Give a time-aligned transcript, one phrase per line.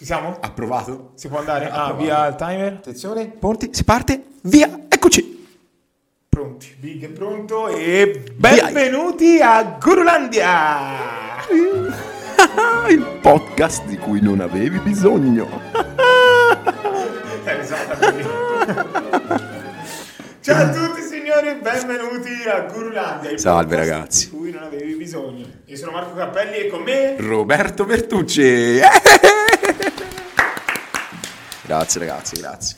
[0.00, 0.38] Ci siamo?
[0.40, 1.10] Approvato?
[1.14, 1.66] Si può andare?
[1.66, 2.02] Ah, Approvato.
[2.02, 2.72] via il timer.
[2.72, 5.46] Attenzione, ponti, si parte, via, eccoci!
[6.26, 11.36] Pronti, Big è pronto e benvenuti a Gurulandia!
[12.88, 15.46] Il podcast di cui non avevi bisogno.
[17.42, 17.64] Eh.
[20.40, 23.30] Ciao a tutti signori, benvenuti a Gurulandia.
[23.30, 24.30] il Salve, ragazzi.
[24.30, 25.46] Di cui non avevi bisogno.
[25.66, 27.16] Io sono Marco Cappelli e con me...
[27.18, 28.80] Roberto Bertucci.
[31.70, 32.76] Grazie ragazzi, grazie.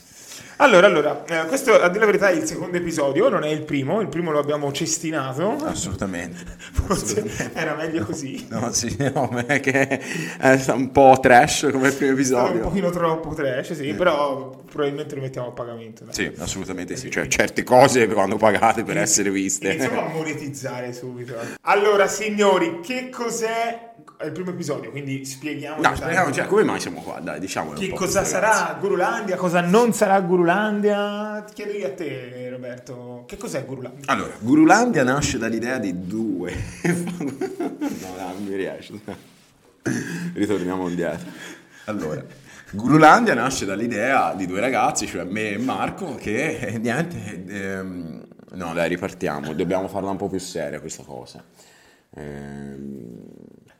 [0.57, 3.63] Allora, allora, eh, questo a dire la verità è il secondo episodio, non è il
[3.63, 6.45] primo, il primo lo abbiamo cestinato, Assolutamente.
[6.85, 8.45] forse era meglio così.
[8.49, 9.99] No, sì, no, è che
[10.37, 12.59] è un po' trash come il primo È stato un episodio.
[12.61, 16.03] pochino troppo trash, sì, però probabilmente lo mettiamo a pagamento.
[16.03, 16.13] dai.
[16.13, 17.09] Sì, assolutamente sì.
[17.09, 19.69] Cioè, certe cose vanno pagate per essere viste.
[19.69, 21.33] Iniziamo a monetizzare subito.
[21.61, 24.89] Allora, signori, che cos'è è il primo episodio?
[24.91, 25.81] Quindi spieghiamo.
[25.81, 27.19] No, speriamo, cioè, come mai siamo qua?
[27.19, 27.77] Dai, diciamolo.
[27.77, 31.43] che cosa sarà Gurulandia, cosa non sarà Gurulandia.
[31.45, 34.11] Ti chiedo io a te, Roberto, che cos'è Gurulandia?
[34.11, 36.53] Allora, Gurulandia nasce dall'idea di due.
[36.83, 37.35] no,
[38.17, 38.93] no, non mi riesce.
[40.33, 41.29] Ritorniamo indietro.
[41.85, 42.23] Allora,
[42.71, 47.43] Gurulandia nasce dall'idea di due ragazzi, cioè me e Marco, che eh, niente.
[47.47, 49.53] ehm, no, dai, ripartiamo.
[49.53, 51.43] Dobbiamo farla un po' più seria questa cosa.
[52.15, 53.23] Ehm,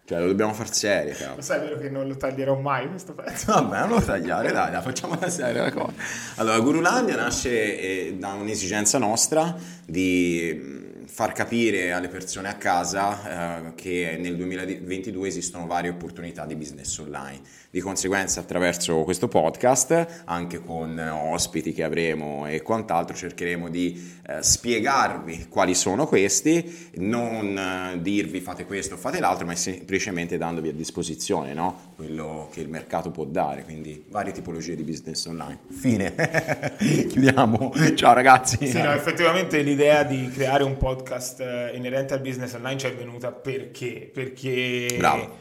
[0.06, 1.38] cioè, lo dobbiamo far seria, cavolo.
[1.38, 3.54] Lo sai vero che non lo taglierò mai questo pezzo?
[3.54, 5.94] Vabbè, non lo tagliare, dai, dai, facciamo la seria la cosa.
[6.36, 10.83] Allora, Gurulandia nasce eh, da un'esigenza nostra di
[11.14, 16.98] far capire alle persone a casa eh, che nel 2022 esistono varie opportunità di business
[16.98, 17.40] online.
[17.70, 24.42] Di conseguenza, attraverso questo podcast, anche con ospiti che avremo e quant'altro, cercheremo di eh,
[24.42, 30.70] spiegarvi quali sono questi, non eh, dirvi fate questo o fate l'altro, ma semplicemente dandovi
[30.70, 31.94] a disposizione no?
[31.96, 35.60] quello che il mercato può dare, quindi varie tipologie di business online.
[35.70, 36.14] Fine.
[37.08, 37.72] Chiudiamo.
[37.94, 38.66] Ciao ragazzi.
[38.66, 41.02] Sì, no, effettivamente l'idea di creare un podcast
[41.40, 44.10] eh, inerente al business online ci è venuta perché?
[44.14, 45.38] Perché Bravo.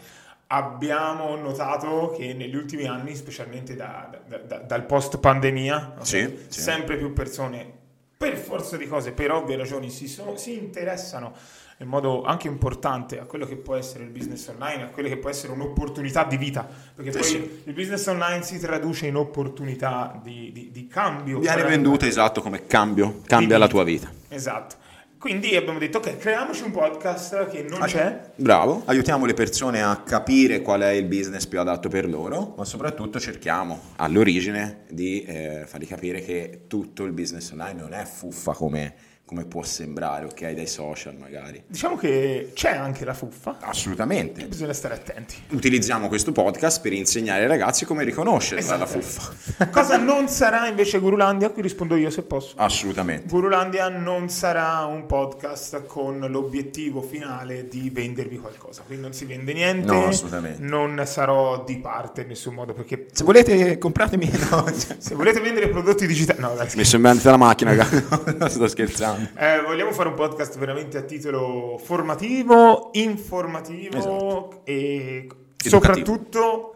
[0.49, 6.61] abbiamo notato che negli ultimi anni, specialmente da- da- da- dal post pandemia, Sì, sì.
[6.61, 7.81] sempre più persone,
[8.17, 11.33] per forza di cose, per ovvie ragioni, si, sono- si interessano
[11.79, 15.17] in modo anche importante a quello che può essere il business online, a quello che
[15.17, 17.62] può essere un'opportunità di vita, perché poi sì.
[17.65, 21.41] il business online si traduce in opportunità di, di- di cambio.
[21.41, 24.09] Viene venduta esatto come cambio, cambia la tua vita.
[24.29, 24.77] Esatto.
[25.22, 28.33] Quindi abbiamo detto, ok, creiamoci un podcast che non c'è.
[28.34, 32.65] Bravo, aiutiamo le persone a capire qual è il business più adatto per loro, ma
[32.65, 38.53] soprattutto cerchiamo all'origine di eh, fargli capire che tutto il business online non è fuffa
[38.53, 38.94] come,
[39.32, 41.62] come può sembrare, ok, dai social magari.
[41.66, 44.44] Diciamo che c'è anche la fuffa, Assolutamente.
[44.44, 45.37] bisogna stare attenti.
[45.53, 49.32] Utilizziamo questo podcast per insegnare ai ragazzi come riconoscere la fuffa.
[49.72, 51.48] Cosa non sarà invece Gurulandia?
[51.48, 52.53] Qui rispondo io se posso.
[52.59, 53.28] Assolutamente.
[53.28, 59.54] Gurulandia non sarà un podcast con l'obiettivo finale di vendervi qualcosa, quindi non si vende
[59.54, 60.62] niente, No, assolutamente.
[60.62, 64.31] non sarò di parte in nessun modo, perché Se volete compratemi...
[64.50, 64.66] No,
[64.99, 66.38] se volete vendere prodotti digitali...
[66.38, 68.49] No, dai, in mente la macchina, raga.
[68.50, 69.22] sto scherzando.
[69.37, 74.60] Eh, vogliamo fare un podcast veramente a titolo formativo, informativo Esatto.
[74.65, 75.69] e Educativo.
[75.69, 76.75] soprattutto,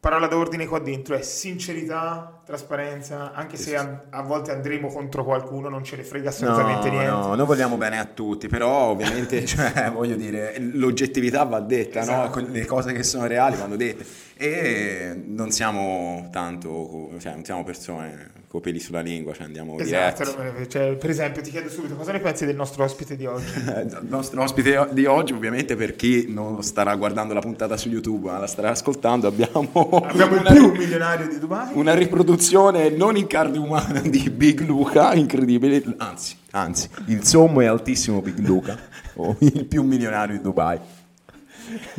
[0.00, 5.68] parola d'ordine qua dentro, è sincerità, trasparenza, anche se a, a volte andremo contro qualcuno,
[5.70, 7.10] non ce ne frega assolutamente no, niente.
[7.10, 12.04] No, noi vogliamo bene a tutti, però ovviamente, cioè, voglio dire, l'oggettività va detta, no?
[12.04, 12.30] Esatto.
[12.32, 14.04] Que- Le cose che sono reali vanno dette.
[14.36, 20.22] E non siamo tanto, cioè, non siamo persone con peli sulla lingua, cioè andiamo Esatto,
[20.22, 20.68] diretti.
[20.70, 23.50] cioè, per esempio ti chiedo subito cosa ne pensi del nostro ospite di oggi?
[23.66, 28.30] Il nostro ospite di oggi, ovviamente, per chi non starà guardando la puntata su YouTube,
[28.30, 29.72] ma la starà ascoltando, abbiamo,
[30.06, 31.70] Abbiamo il una, più milionario di Dubai.
[31.72, 37.66] una riproduzione non in carne umana di Big Luca, incredibile, anzi, anzi, il sommo e
[37.66, 38.78] altissimo Big Luca,
[39.14, 40.78] o il più milionario di Dubai.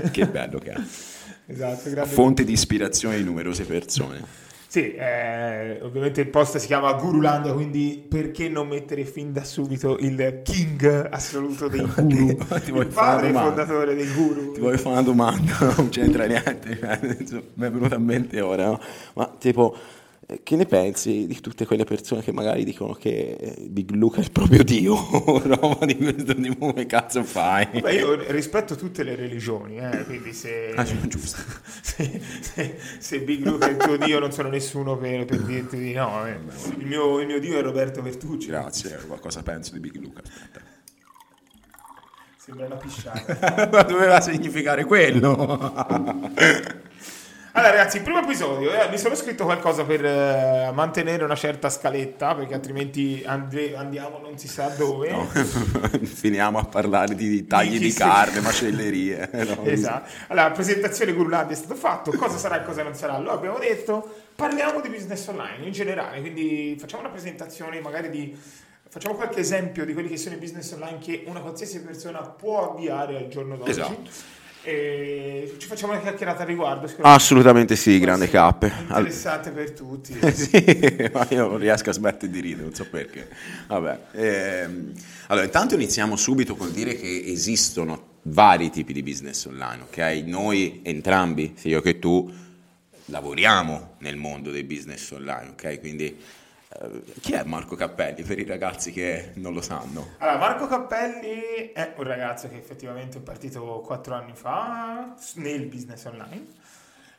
[0.10, 0.82] Che bello che è.
[1.48, 2.06] Esatto.
[2.06, 4.45] Fonte di ispirazione di numerose persone.
[4.76, 9.98] Sì, eh, ovviamente il post si chiama Gurulandia, quindi perché non mettere fin da subito
[10.00, 12.36] il king assoluto dei guru?
[12.36, 14.52] Ti vuoi il padre fondatore dei guru.
[14.52, 16.78] Ti voglio fare una domanda, non c'entra niente,
[17.56, 18.82] mi è venuta in mente ora, no?
[19.14, 19.78] ma tipo,
[20.42, 24.22] che ne pensi di tutte quelle persone che magari dicono che eh, Big Luca è
[24.24, 24.96] il proprio dio,
[25.46, 27.68] roba di questo tipo, come cazzo fai?
[27.80, 30.84] Beh, io rispetto tutte le religioni, eh, quindi se, Ah,
[31.82, 35.78] se, se- se Big Luca è il tuo dio non sono nessuno per, per dirti
[35.78, 36.26] di no.
[36.26, 36.38] eh.
[36.80, 38.48] Il, mio, il mio dio è Roberto Vertucci.
[38.48, 40.22] Grazie, cosa penso di Big Luca?
[40.24, 40.62] Aspetta.
[42.38, 43.70] Sembra una pisciata.
[43.72, 45.74] Ma doveva significare quello.
[47.58, 51.70] Allora, ragazzi, il primo episodio, eh, mi sono scritto qualcosa per eh, mantenere una certa
[51.70, 55.10] scaletta, perché altrimenti andre- andiamo non si sa dove.
[55.10, 55.24] No.
[56.04, 59.30] Finiamo a parlare di tagli Di di, carne, macellerie.
[59.32, 59.64] no?
[59.72, 60.10] Esatto.
[60.28, 63.18] Allora, presentazione Gurulandi è stato fatto, cosa sarà e cosa non sarà.
[63.20, 64.06] Lo abbiamo detto,
[64.36, 68.38] parliamo di business online in generale, quindi facciamo una presentazione magari di...
[68.90, 72.72] Facciamo qualche esempio di quelli che sono i business online che una qualsiasi persona può
[72.74, 73.70] avviare al giorno d'oggi.
[73.70, 74.10] Esatto.
[74.68, 76.92] E ci facciamo una chiacchierata al riguardo.
[77.02, 78.74] Assolutamente sì, grande cappe.
[78.88, 80.18] Interessante per tutti.
[80.34, 83.30] sì, ma io non riesco a smettere di ridere, non so perché.
[83.68, 84.00] Vabbè.
[84.14, 84.92] ehm,
[85.28, 90.24] allora, intanto iniziamo subito col dire che esistono vari tipi di business online, ok?
[90.26, 92.32] Noi entrambi, sia io che tu,
[93.06, 95.80] lavoriamo nel mondo dei business online, ok?
[95.80, 96.18] Quindi
[97.22, 100.16] chi è Marco Cappelli per i ragazzi che non lo sanno?
[100.18, 106.06] Allora, Marco Cappelli è un ragazzo che effettivamente è partito quattro anni fa nel business
[106.06, 106.46] online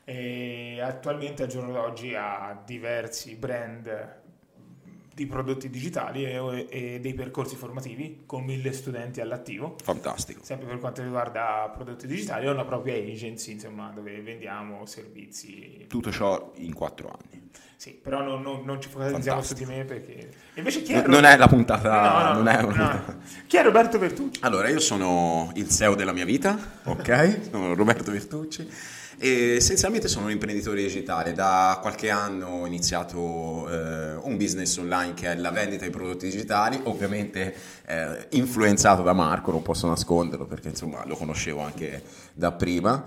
[0.04, 4.24] e attualmente al giorno d'oggi ha diversi brand
[5.16, 9.76] di prodotti digitali e, e dei percorsi formativi con mille studenti all'attivo.
[9.82, 10.40] Fantastico.
[10.44, 15.86] Sempre per quanto riguarda prodotti digitali, ho una propria agency, insomma, dove vendiamo servizi.
[15.88, 17.48] Tutto ciò in quattro anni.
[17.76, 20.28] Sì, però non, non- non ci focalizziamo su di me perché...
[20.56, 21.88] Invece chi è Non è la puntata...
[21.88, 23.18] No, no, non è una-.
[23.46, 24.40] Chi è Roberto Bertucci?
[24.42, 27.48] Allora, io sono il CEO della mia vita, ok?
[27.50, 28.68] Sono Roberto Virtucci
[29.18, 31.32] e essenzialmente sono un imprenditore digitale.
[31.32, 36.26] Da qualche anno ho iniziato eh, un business online che è la vendita di prodotti
[36.26, 37.54] digitali, ovviamente
[37.86, 42.02] eh, influenzato da Marco, non posso nasconderlo perché insomma lo conoscevo anche
[42.32, 43.04] da prima.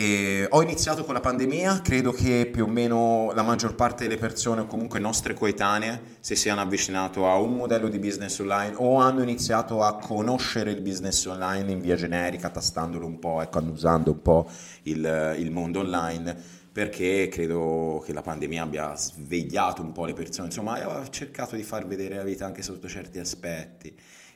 [0.00, 4.16] E ho iniziato con la pandemia, credo che più o meno la maggior parte delle
[4.16, 9.00] persone o comunque nostre coetanee si siano avvicinato a un modello di business online o
[9.00, 14.12] hanno iniziato a conoscere il business online in via generica, tastandolo un po', ecco, annusando
[14.12, 14.48] un po'
[14.82, 16.36] il, il mondo online
[16.70, 21.64] perché credo che la pandemia abbia svegliato un po' le persone, insomma, ho cercato di
[21.64, 23.92] far vedere la vita anche sotto certi aspetti.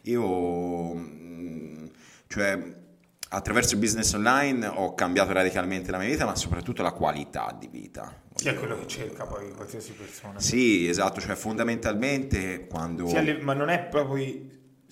[0.06, 1.84] Io, mm,
[2.26, 2.80] cioè,
[3.32, 7.68] attraverso il business online ho cambiato radicalmente la mia vita, ma soprattutto la qualità di
[7.68, 8.20] vita.
[8.34, 10.38] Chi è quello che cerca poi qualsiasi persona?
[10.38, 13.10] Sì, esatto, cioè fondamentalmente quando...
[13.10, 14.24] Le- ma non è proprio,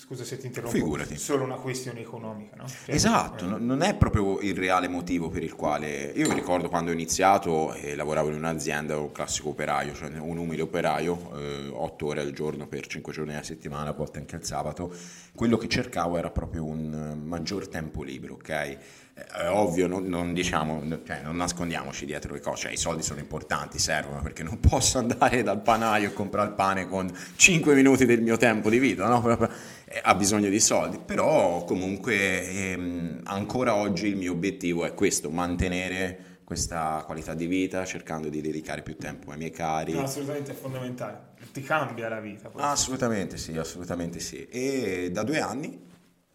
[0.01, 1.19] scusa se ti interrompo, Figurati.
[1.19, 2.67] solo una questione economica, no?
[2.67, 6.35] Cioè, Esatto, eh, no- non è proprio il reale motivo per il quale io mi
[6.35, 10.63] ricordo quando ho iniziato e lavoravo in un'azienda, ero un classico operaio, cioè un umile
[10.63, 14.45] operaio, eh, 8 ore al giorno per 5 giorni alla settimana, a volte anche il
[14.45, 14.91] sabato.
[15.35, 18.79] Quello che cercavo era proprio un eh, maggior tempo libero, ok?
[19.27, 23.03] Eh, È ovvio, non, non diciamo, cioè, non nascondiamoci dietro le cose, cioè, i soldi
[23.03, 27.75] sono importanti, servono perché non posso andare dal panaio e comprare il pane con 5
[27.75, 29.49] minuti del mio tempo di vita, no?
[29.85, 35.31] Eh, ha bisogno di soldi, però comunque ehm, ancora oggi il mio obiettivo è questo,
[35.31, 39.93] mantenere questa qualità di vita cercando di dedicare più tempo ai miei cari.
[39.93, 41.21] no, assolutamente è fondamentale,
[41.53, 42.49] ti cambia la vita.
[42.49, 42.61] poi.
[42.63, 44.47] Assolutamente sì, assolutamente sì.
[44.49, 45.81] E da due anni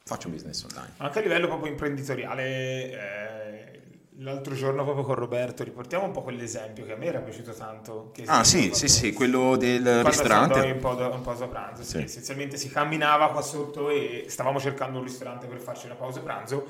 [0.08, 0.94] faccio business online.
[0.98, 2.44] Anche a livello proprio imprenditoriale,
[2.92, 3.80] eh,
[4.20, 8.12] l'altro giorno proprio con Roberto riportiamo un po' quell'esempio che a me era piaciuto tanto.
[8.28, 10.60] Ah sì, sì, sì, quello del Quando ristorante.
[10.60, 11.90] un po' da- un pausa pranzo, sì.
[11.98, 12.04] Sì.
[12.04, 16.68] essenzialmente si camminava qua sotto e stavamo cercando un ristorante per farci una pausa pranzo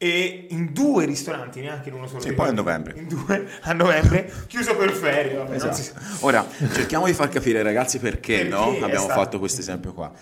[0.00, 2.20] e in due ristoranti, neanche in uno solo.
[2.20, 2.94] Sì, poi a novembre.
[2.96, 5.34] In due a novembre, chiuso per ferie.
[5.34, 6.24] Vabbè, non si- Esatto.
[6.26, 8.68] Ora, cerchiamo di far capire ai ragazzi perché, Perché no?
[8.68, 10.12] abbiamo stato- fatto questo esempio qua.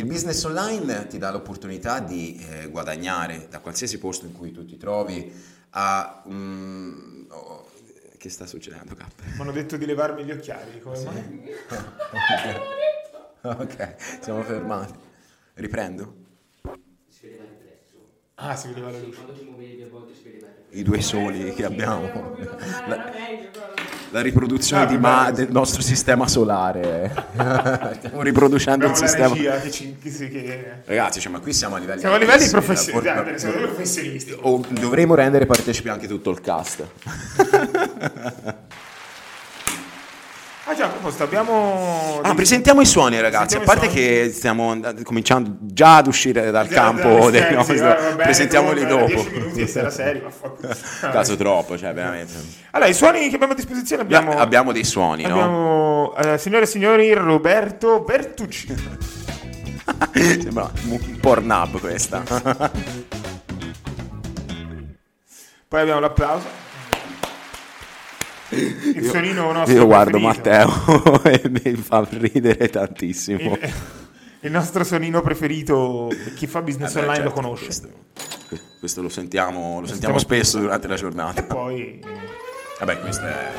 [0.00, 4.64] Il business online ti dà l'opportunità di eh, guadagnare da qualsiasi posto in cui tu
[4.64, 5.30] ti trovi
[5.72, 6.22] a...
[6.26, 7.68] mm, oh,
[8.16, 9.12] che sta succedendo, Cap?
[9.22, 11.50] Mi hanno detto di levarmi gli occhiali, come mai?
[13.42, 14.94] ok, siamo fermati.
[15.52, 16.14] Riprendo?
[17.06, 17.98] Si vedeva il prezzo.
[18.42, 19.16] Ah, si vedeva la Sì, luce.
[19.22, 20.80] quando ti muovevi a volte si vedeva il prezzo.
[20.80, 22.36] I due soli che abbiamo.
[22.86, 22.98] La,
[24.12, 27.12] la riproduzione Ah, di ma- del nostro sistema solare.
[27.98, 29.34] Stiamo riproducendo Abbiamo il sistema.
[29.34, 29.94] regia che ci...
[30.02, 33.38] che si- che- Ragazzi, cioè, ma qui siamo a livelli Siamo a livelli professionisti, dai,
[33.38, 34.36] siamo a livelli professionisti.
[34.80, 36.86] Dovremmo rendere partecipi anche tutto il cast.
[40.70, 42.20] Ah già, a proposito, abbiamo...
[42.22, 43.56] Ah, presentiamo i suoni, ragazzi.
[43.56, 47.76] A parte che stiamo and- cominciando già ad uscire dal campo dai, dei sì, nostri.
[47.76, 49.06] sì, va bene, Presentiamoli dopo.
[49.06, 50.72] 10 minuti e sarà serio, vaffanculo.
[51.10, 52.34] Caso troppo, cioè, veramente.
[52.70, 54.30] Allora, i suoni che abbiamo a disposizione abbiamo...
[54.38, 55.32] Abbiamo, dei suoni, no?
[55.32, 58.68] abbiamo, eh, signore e signori, Roberto Bertucci.
[60.14, 62.22] Sembra un Pornhub questa.
[65.66, 66.59] Poi abbiamo l'applauso.
[68.50, 70.68] Il suonino nostro Io guardo preferito.
[70.68, 73.38] Matteo e mi fa ridere tantissimo.
[73.38, 73.72] Il,
[74.40, 77.64] il nostro suonino preferito, chi fa business Eh beh, online lo certo, conosce.
[77.66, 77.88] Questo,
[78.78, 81.40] questo lo sentiamo, lo sentiamo sentiamo spesso durante la giornata.
[81.40, 82.00] E poi...
[82.80, 83.50] Vabbè, questo è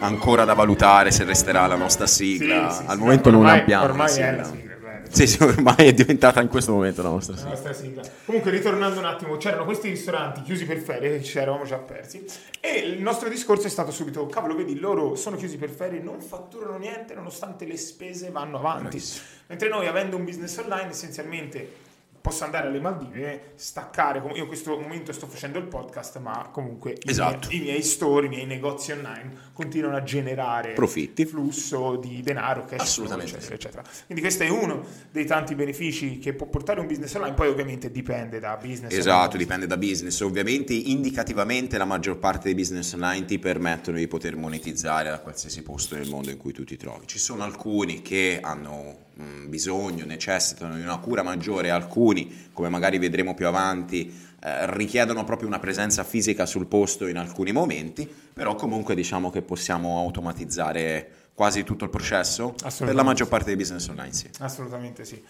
[0.00, 2.70] ancora da valutare se resterà la nostra sigla.
[2.70, 3.84] Sì, sì, Al sì, momento ormai- non abbiamo.
[3.84, 4.26] Ormai sigla.
[4.26, 4.67] è la sigla.
[5.10, 7.52] Sì, sì, ormai è diventata in questo momento la nostra La sigla.
[7.54, 8.02] nostra sigla.
[8.24, 12.24] Comunque, ritornando un attimo, c'erano questi ristoranti chiusi per ferie, che ci eravamo già persi,
[12.60, 16.20] e il nostro discorso è stato subito, cavolo, vedi, loro sono chiusi per ferie, non
[16.20, 19.02] fatturano niente, nonostante le spese vanno avanti.
[19.46, 21.86] Mentre noi, avendo un business online, essenzialmente
[22.20, 26.92] posso andare alle Maldive, staccare, io in questo momento sto facendo il podcast, ma comunque
[26.92, 27.48] i, Esatto.
[27.48, 31.24] miei, i miei store, i miei negozi online continuano a generare Profitti.
[31.24, 33.82] flusso di denaro, cash eccetera, eccetera.
[34.06, 37.90] Quindi questo è uno dei tanti benefici che può portare un business online, poi ovviamente
[37.90, 38.92] dipende da business.
[38.92, 39.38] Esatto, online.
[39.38, 40.20] dipende da business.
[40.20, 45.62] Ovviamente, indicativamente, la maggior parte dei business online ti permettono di poter monetizzare da qualsiasi
[45.62, 47.06] posto nel mondo in cui tu ti trovi.
[47.06, 52.98] Ci sono alcuni che hanno mh, bisogno, necessitano di una cura maggiore, alcuni, come magari
[52.98, 58.54] vedremo più avanti, eh, richiedono proprio una presenza fisica sul posto in alcuni momenti, però
[58.54, 63.88] comunque diciamo che possiamo automatizzare quasi tutto il processo per la maggior parte dei business
[63.88, 64.30] online, sì.
[64.40, 65.22] Assolutamente sì.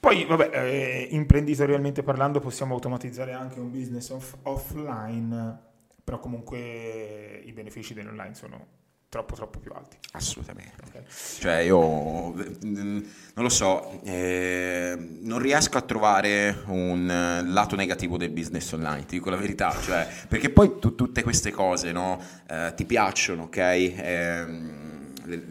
[0.00, 5.58] Poi, vabbè, eh, imprenditorialmente parlando, possiamo automatizzare anche un business off- offline,
[6.04, 8.66] però comunque i benefici dell'online sono
[9.08, 9.96] troppo, troppo più alti.
[10.12, 10.72] Assolutamente.
[10.86, 11.02] ok?
[11.40, 13.00] Cioè io mm,
[13.34, 19.06] non lo so, eh, non riesco a trovare un eh, lato negativo del business online,
[19.06, 23.44] ti dico la verità, cioè, perché poi tu- tutte queste cose no, eh, ti piacciono,
[23.44, 23.56] ok?
[23.56, 25.42] Ehm, le,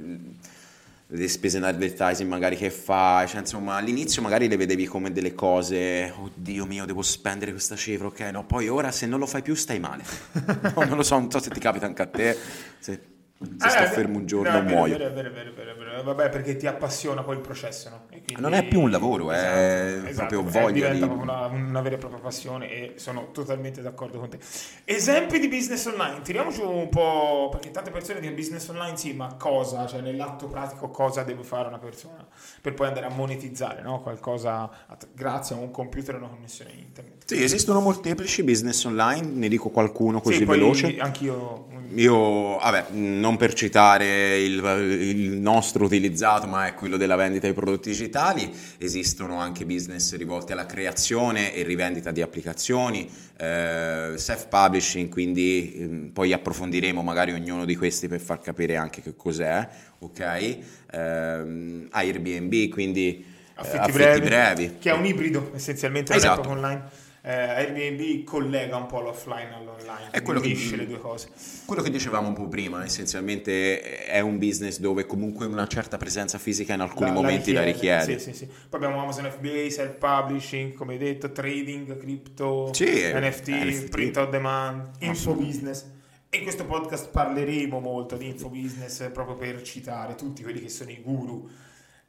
[1.10, 5.34] le spese in advertising magari che fai, cioè, insomma all'inizio magari le vedevi come delle
[5.34, 8.20] cose, oddio mio devo spendere questa cifra, ok?
[8.32, 10.04] No, poi ora se non lo fai più stai male,
[10.76, 12.38] No, non lo so, non so se ti capita anche a te,
[12.80, 13.00] se,
[13.40, 14.98] se Ah, sto fermo un giorno no, muoio.
[14.98, 16.04] vero, vero, vero, vero.
[16.04, 18.02] Vabbè, perché ti appassiona poi il processo, no?
[18.08, 21.96] Quindi- Non è più un lavoro, è proprio eh, voglia diventa di- una, una vera
[21.96, 24.40] e propria passione e sono totalmente d'accordo con te.
[24.86, 29.14] Esempi di business online, tiriamo giù un po', perché tante persone dicono business online sì,
[29.14, 29.86] ma cosa?
[29.86, 32.26] Cioè nell'atto pratico cosa deve fare una persona
[32.62, 34.02] per poi andare a monetizzare, no?
[34.02, 37.17] Qualcosa att- grazie a un computer e una connessione internet.
[37.28, 40.98] Sì, esistono molteplici business online, ne dico qualcuno così Sì, veloce.
[40.98, 41.68] Anch'io...
[41.96, 44.64] Io, vabbè, non per citare il,
[45.02, 50.54] il nostro utilizzato, ma è quello della vendita di prodotti digitali, esistono anche business rivolti
[50.54, 57.76] alla creazione e rivendita di applicazioni, eh, self-publishing, quindi ehm, poi approfondiremo magari ognuno di
[57.76, 59.68] questi per far capire anche che cos'è,
[60.00, 60.58] ok?
[60.92, 64.76] Ehm, Airbnb, quindi eh, Affitti, affitti brevi, brevi.
[64.80, 66.50] che è un ibrido essenzialmente Esatto.
[66.50, 71.28] online Eh, Airbnb collega un po' l'offline all'online È quello che- unisce le due cose
[71.66, 76.38] Quello che dicevamo un po' prima, essenzialmente è un business dove comunque una certa presenza
[76.38, 78.18] fisica in alcuni momenti la richiede.
[78.18, 78.46] Sì, sì, sì.
[78.46, 83.90] Poi abbiamo Amazon FBA, self-publishing, come hai detto, trading, crypto, NFT, NFT.
[83.90, 85.84] print on demand, info business.
[86.30, 90.70] E in questo podcast parleremo molto di info business proprio per citare tutti quelli che
[90.70, 91.52] sono i guru, che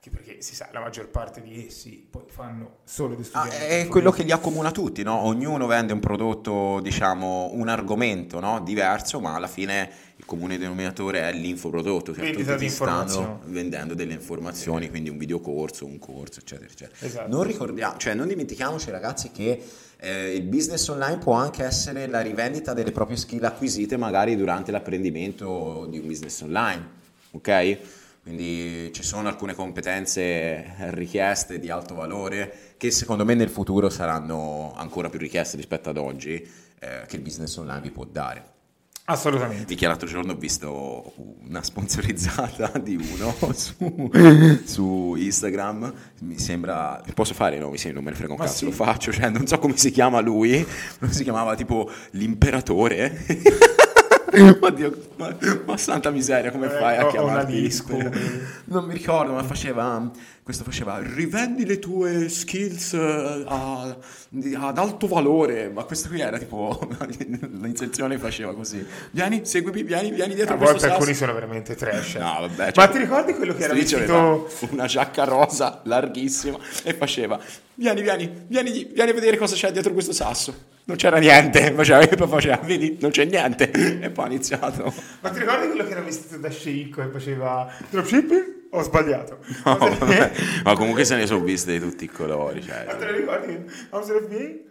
[0.09, 3.87] perché si sa, la maggior parte di essi poi fanno solo ed Ah, esclusivamente è
[3.89, 5.17] quello che li accomuna tutti, no?
[5.25, 8.61] Ognuno vende un prodotto, diciamo, un argomento no?
[8.61, 13.41] diverso, ma alla fine il comune denominatore è l'infoprodotto, cioè Vendita tutti di ti stanno
[13.45, 17.07] vendendo delle informazioni, quindi un videocorso, un corso, eccetera, eccetera.
[17.07, 17.29] Esatto.
[17.29, 19.63] Non ricordiamo, cioè non dimentichiamoci ragazzi che
[20.01, 24.71] eh, il business online può anche essere la rivendita delle proprie skill acquisite magari durante
[24.71, 26.89] l'apprendimento di un business online,
[27.33, 27.79] ok?
[28.29, 34.75] Quindi ci sono alcune competenze richieste di alto valore che secondo me nel futuro saranno
[34.77, 36.35] ancora più richieste rispetto ad oggi
[36.79, 38.57] eh, che il business online vi può dare.
[39.07, 39.65] Assolutamente.
[39.65, 41.15] Di che l'altro giorno ho visto
[41.47, 44.11] una sponsorizzata di uno su,
[44.63, 45.91] su Instagram.
[46.21, 47.03] Mi sembra.
[47.15, 47.79] Posso fare i nomi?
[47.79, 48.65] Sì, non me ne frega un Ma cazzo, sì.
[48.67, 49.11] lo faccio.
[49.11, 50.67] Cioè, non so come si chiama lui.
[51.09, 53.25] Si chiamava tipo l'imperatore.
[54.61, 57.97] Oddio, ma, ma santa miseria, come Eh, fai a ho- ho chiamarti disco.
[58.69, 60.11] Non mi ricordo, ma faceva.
[60.43, 63.97] Questo faceva rivendi le tue skills eh, a-
[64.61, 65.71] ad alto valore.
[65.71, 66.79] Ma questo qui era tipo.
[67.61, 68.85] L'inserzione faceva così.
[69.13, 72.15] Vieni, seguimi, vieni, vieni dietro A questo volte alcuni sono veramente trash.
[72.17, 74.49] No, vabbè, Ma cioè, ti ricordi quello che era vestito...
[74.71, 77.39] una giacca rosa larghissima e faceva
[77.75, 82.01] vieni vieni vieni vieni a vedere cosa c'è dietro questo sasso non c'era niente faceva,
[82.01, 85.85] e poi faceva vedi non c'è niente e poi ha iniziato Ma ti ricordi quello
[85.85, 88.57] che era vestito da sceicco e faceva dropshipping?
[88.71, 89.39] Ho sbagliato.
[89.65, 90.31] No, vabbè.
[90.63, 93.11] ma comunque se ne sono viste di tutti i colori Ma te cioè.
[93.11, 93.65] lo ricordi?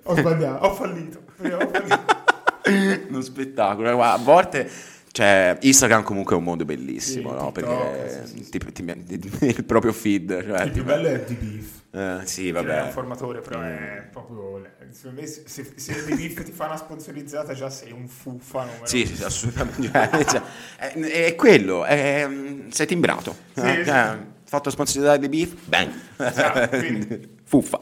[0.04, 1.20] Ho sbagliato, ho fallito.
[1.40, 2.26] Ho fallito.
[3.10, 4.70] uno spettacolo a volte
[5.18, 7.52] Cioè, Instagram comunque è un mondo bellissimo, Sì, no?
[7.52, 8.72] TikTok, Perché sì, sì, ti-
[9.18, 11.66] ti- il proprio feed, cioè, Il più bello è Beef.
[11.90, 12.78] eh, sì, Vabbè.
[12.78, 14.62] È un formatore, però è proprio.
[14.92, 15.44] Secondo me, se,
[15.76, 18.66] se, Beef ti fa una sponsorizzata, già sei un fuffa.
[18.66, 18.86] numero.
[18.86, 19.90] Sì, sì, assolutamente.
[19.92, 20.42] Cioè, cioè,
[20.78, 20.94] è,
[21.26, 22.30] è quello, è,
[22.70, 23.36] sei timbrato.
[23.56, 25.92] Sì, Eh, eh, fatto sponsorizzare di beef, bang.
[26.18, 26.78] Esatto,
[27.44, 27.80] Fuffa.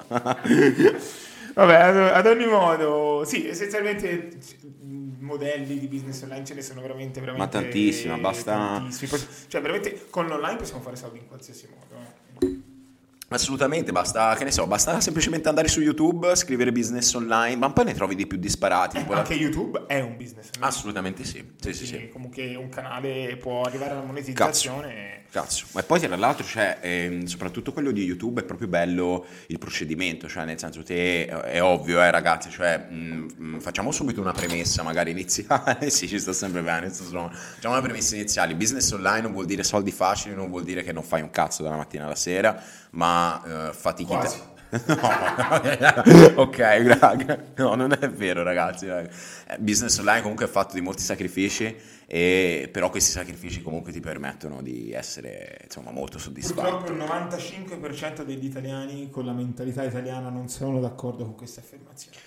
[1.54, 1.74] Vabbè,
[2.14, 4.30] ad, ogni modo, sì, essenzialmente
[5.26, 9.22] modelli di business online ce ne sono veramente, veramente Ma tantissimi, basta- tantissimi.
[9.48, 12.02] Cioè, veramente con l'online possiamo fare soldi in qualsiasi modo.
[12.02, 12.25] eh.
[13.36, 17.86] Assolutamente, basta, che ne so, basta semplicemente andare su YouTube, scrivere business online, ma poi
[17.86, 18.98] ne trovi di più disparati.
[18.98, 20.66] tipo la- Anche YouTube è un business online.
[20.68, 22.10] Assolutamente sì, sì, sì, sì.
[22.12, 25.24] Comunque un canale può arrivare alla monetizzazione.
[25.32, 29.58] Cazzo, ma poi tra l'altro c'è, ehm, soprattutto quello di YouTube, è proprio bello il
[29.58, 34.32] procedimento, cioè nel senso te è ovvio, eh ragazzi, cioè mh, mh, facciamo subito una
[34.32, 39.22] premessa magari iniziale, sì ci sto sempre bene, solo- facciamo una premessa iniziale, business online
[39.24, 42.06] non vuol dire soldi facili, non vuol dire che non fai un cazzo dalla mattina
[42.06, 42.58] alla sera,
[42.96, 44.06] ma eh.
[44.06, 44.54] Quasi.
[46.36, 46.58] No, ok,
[47.00, 47.44] raga.
[47.56, 48.88] No, non è vero, ragazzi.
[48.88, 49.10] raga.
[49.48, 51.74] Eh, Business online comunque è fatto di molti sacrifici,
[52.06, 56.70] e, però questi sacrifici comunque ti permettono di essere insomma molto soddisfatti.
[56.70, 62.18] Purtroppo il 95% degli italiani con la mentalità italiana non sono d'accordo con questa affermazione.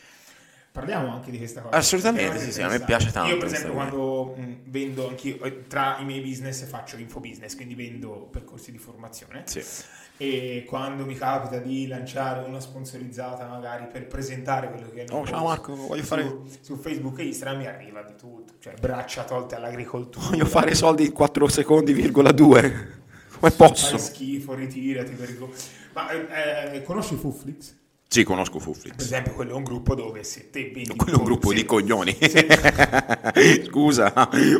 [0.78, 1.76] Parliamo anche di questa cosa.
[1.76, 5.66] Assolutamente, sì, sì, a me piace tanto Io, per esempio, quando mh, vendo anch'io, eh,
[5.66, 9.42] tra i miei business faccio infobusiness, quindi vendo percorsi di formazione.
[9.46, 9.62] Sì.
[10.20, 15.08] E quando mi capita di lanciare una sponsorizzata, magari per presentare quello che è il
[15.12, 18.54] mio Oh, ciao Marco, voglio su, fare- su Facebook e Instagram, mi arriva di tutto,
[18.60, 20.26] cioè braccia tolte all'agricoltura.
[20.26, 22.96] Voglio fare soldi in 4 secondi, virgola 2.
[23.38, 23.96] Come posso?
[23.98, 25.12] Fai schifo, ritirati.
[25.14, 25.50] vergo-
[25.92, 27.76] Ma eh, eh, conosci Fuflix?
[28.10, 28.94] Sì, conosco Per Fuflix.
[29.04, 30.96] esempio, quello è un gruppo dove se te vendi...
[30.96, 32.16] Quello è un gruppo se- di coglioni.
[33.68, 34.12] Scusa,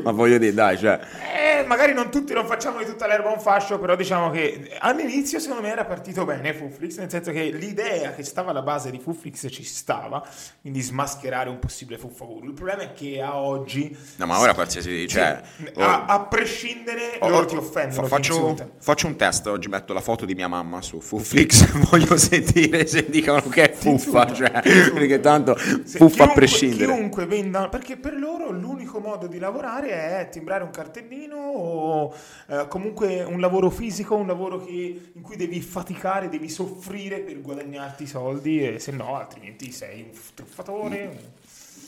[0.05, 1.01] ma voglio dire, dai, cioè...
[1.35, 5.39] Eh, magari non tutti non facciamo di tutta l'erba un fascio, però diciamo che all'inizio
[5.39, 8.99] secondo me era partito bene Fuflix, nel senso che l'idea che stava alla base di
[8.99, 10.23] Fuflix ci stava,
[10.61, 12.47] quindi smascherare un possibile fuffaguru.
[12.47, 13.97] Il problema è che a oggi...
[14.17, 15.09] No, ma ora qualsiasi...
[15.09, 15.41] Cioè,
[15.75, 19.93] oh- a, a prescindere Oh, loro oh, ti offendono, faccio, faccio un test oggi, metto
[19.93, 24.51] la foto di mia mamma su Fuflix, voglio sentire se dicono che è fuffa, cioè,
[24.93, 26.93] perché tanto Se fuffa a prescindere.
[26.93, 32.15] Chiunque venda, perché per loro l'unico modo di lavorare è timbrare un cartellino o
[32.49, 37.41] eh, comunque un lavoro fisico, un lavoro che- in cui devi faticare, devi soffrire per
[37.41, 41.09] guadagnarti i soldi, e se no, altrimenti sei un truffatore.
[41.11, 41.17] un-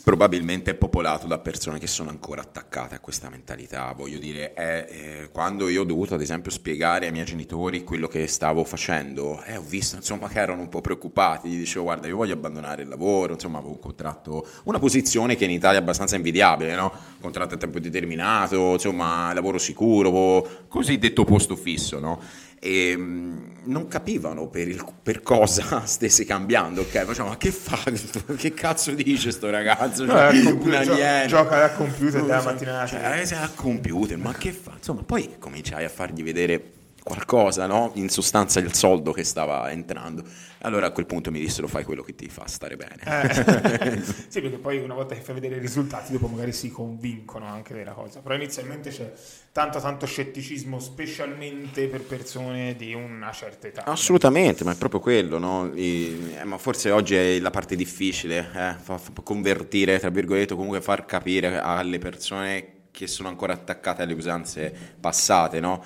[0.02, 4.86] Probabilmente è popolato da persone che sono ancora attaccate a questa mentalità, voglio dire, è,
[4.88, 9.42] eh, quando io ho dovuto ad esempio spiegare ai miei genitori quello che stavo facendo,
[9.44, 12.82] eh, ho visto insomma che erano un po' preoccupati, gli dicevo guarda io voglio abbandonare
[12.82, 16.92] il lavoro, insomma avevo un contratto, una posizione che in Italia è abbastanza invidiabile, no?
[17.20, 22.20] contratto a tempo determinato, insomma lavoro sicuro, cosiddetto posto fisso, no?
[22.60, 27.04] E mh, non capivano per, il- per cosa stesse cambiando, ok?
[27.04, 27.78] Facciamo, ma che fa?
[28.36, 30.04] Che cazzo dice sto ragazzo?
[30.04, 33.24] No, è al computer, gio- gioca al computer Non dalla so, mattina alla sera.
[33.24, 34.72] Cioè, eh, al computer, ma che fa?
[34.76, 36.62] Insomma, poi cominciai a fargli vedere
[37.10, 37.90] qualcosa, no?
[37.94, 40.22] In sostanza il soldo che stava entrando.
[40.62, 42.98] Allora a quel punto mi dissero fai quello che ti fa stare bene.
[43.04, 47.46] Eh, sì, perché poi una volta che fai vedere i risultati, dopo magari si convincono
[47.46, 48.20] anche della cosa.
[48.20, 49.12] Però inizialmente c'è
[49.50, 53.84] tanto, tanto scetticismo, specialmente per persone di una certa età.
[53.86, 55.72] Assolutamente, ma è proprio quello, no?
[55.74, 60.80] I- eh, ma forse oggi è la parte difficile, eh, fa- convertire, tra virgolette, comunque
[60.80, 65.82] far capire alle persone che sono ancora attaccate alle usanze passate, no?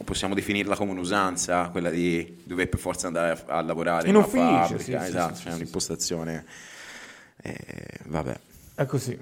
[0.00, 4.24] Possiamo definirla come un'usanza, quella di dover per forza andare a, a lavorare In una
[4.24, 6.44] ufficio, fabbrica, sì, esatto, sì, c'è sì, un'impostazione.
[7.42, 7.54] eh,
[8.06, 8.34] vabbè.
[8.74, 9.18] È così.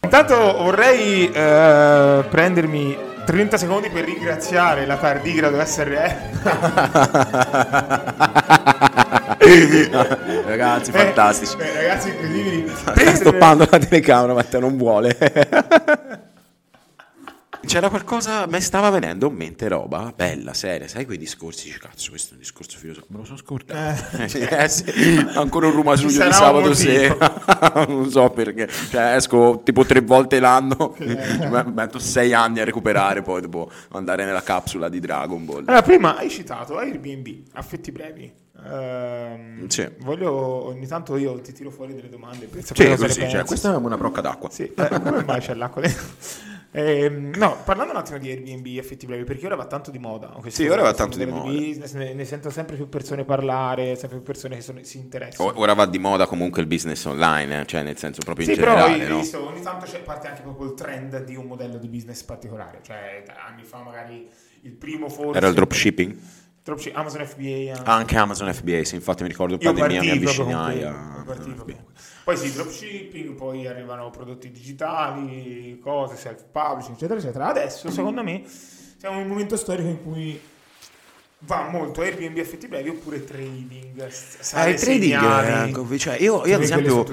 [0.00, 6.30] Intanto vorrei eh, prendermi 30 secondi per ringraziare la tardigrado SRE.
[10.46, 11.56] Ragazzi, fantastici.
[11.58, 12.68] Eh, ragazzi incredibili.
[12.68, 15.16] Sta stoppando la telecamera, ma te non vuole.
[17.72, 22.10] C'era qualcosa, mi stava venendo in mente roba bella, seria, sai quei discorsi, dici, cazzo,
[22.10, 24.02] questo è un discorso filosofico, me lo sono scordato.
[24.22, 27.16] Eh, sì, ancora un rumasuglio di sabato sera,
[27.88, 33.22] non so perché, cioè esco tipo tre volte l'anno, mi metto sei anni a recuperare,
[33.22, 35.64] poi devo andare nella capsula di Dragon Ball.
[35.66, 38.30] Allora, prima hai citato Airbnb, affetti brevi.
[38.66, 39.88] Ehm, Sì.
[40.00, 40.30] Voglio
[40.66, 43.72] ogni tanto io ti tiro fuori delle domande per Sì, sapere ne così, cioè, questa
[43.72, 44.50] è una brocca d'acqua.
[44.50, 46.04] Sì, eh, come mai c'è l'acqua dentro?
[46.74, 50.34] Ehm, no, parlando un attimo di Airbnb effettivamente, perché ora va tanto di moda.
[50.46, 51.50] Sì, ora va tanto di moda.
[51.50, 55.50] business, ne, ne sento sempre più persone parlare, sempre più persone che sono- si interessano.
[55.50, 58.54] O- Ora va di moda comunque il business online, eh, cioè nel senso proprio in
[58.54, 59.18] Sì, però generale, hai no?
[59.18, 62.78] visto, ogni tanto c'è parte anche proprio il trend di un modello di business particolare,
[62.82, 64.26] cioè anni fa magari
[64.62, 65.36] il primo forse...
[65.36, 66.16] Era il dropshipping?
[66.64, 67.90] Dropship- Amazon FBA anche.
[67.90, 71.24] Ah, anche Amazon FBA, sì, infatti mi ricordo Io pandemia mi avvicinai a...
[72.24, 77.48] Poi sì, dropshipping, poi arrivano prodotti digitali, cose, self-publishing, eccetera, eccetera.
[77.48, 78.44] Adesso, secondo me,
[78.96, 80.40] siamo in un momento storico in cui
[81.44, 84.00] va molto Airbnb affitti brevi oppure trading.
[84.00, 85.70] Eh, il trading, segnali.
[85.70, 87.04] ecco, cioè io, io ad esempio...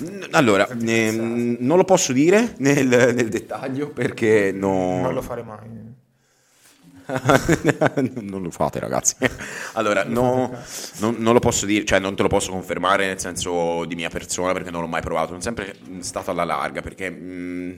[0.00, 5.00] N- Allora, Tutte ehm, non lo posso dire nel, nel dettaglio perché no...
[5.00, 5.89] Non lo fare mai.
[8.22, 9.16] non lo fate ragazzi.
[9.74, 10.52] Allora, no,
[10.98, 14.08] non, non lo posso dire, cioè non te lo posso confermare nel senso di mia
[14.08, 17.72] persona perché non l'ho mai provato, sono sempre stato alla larga perché mm,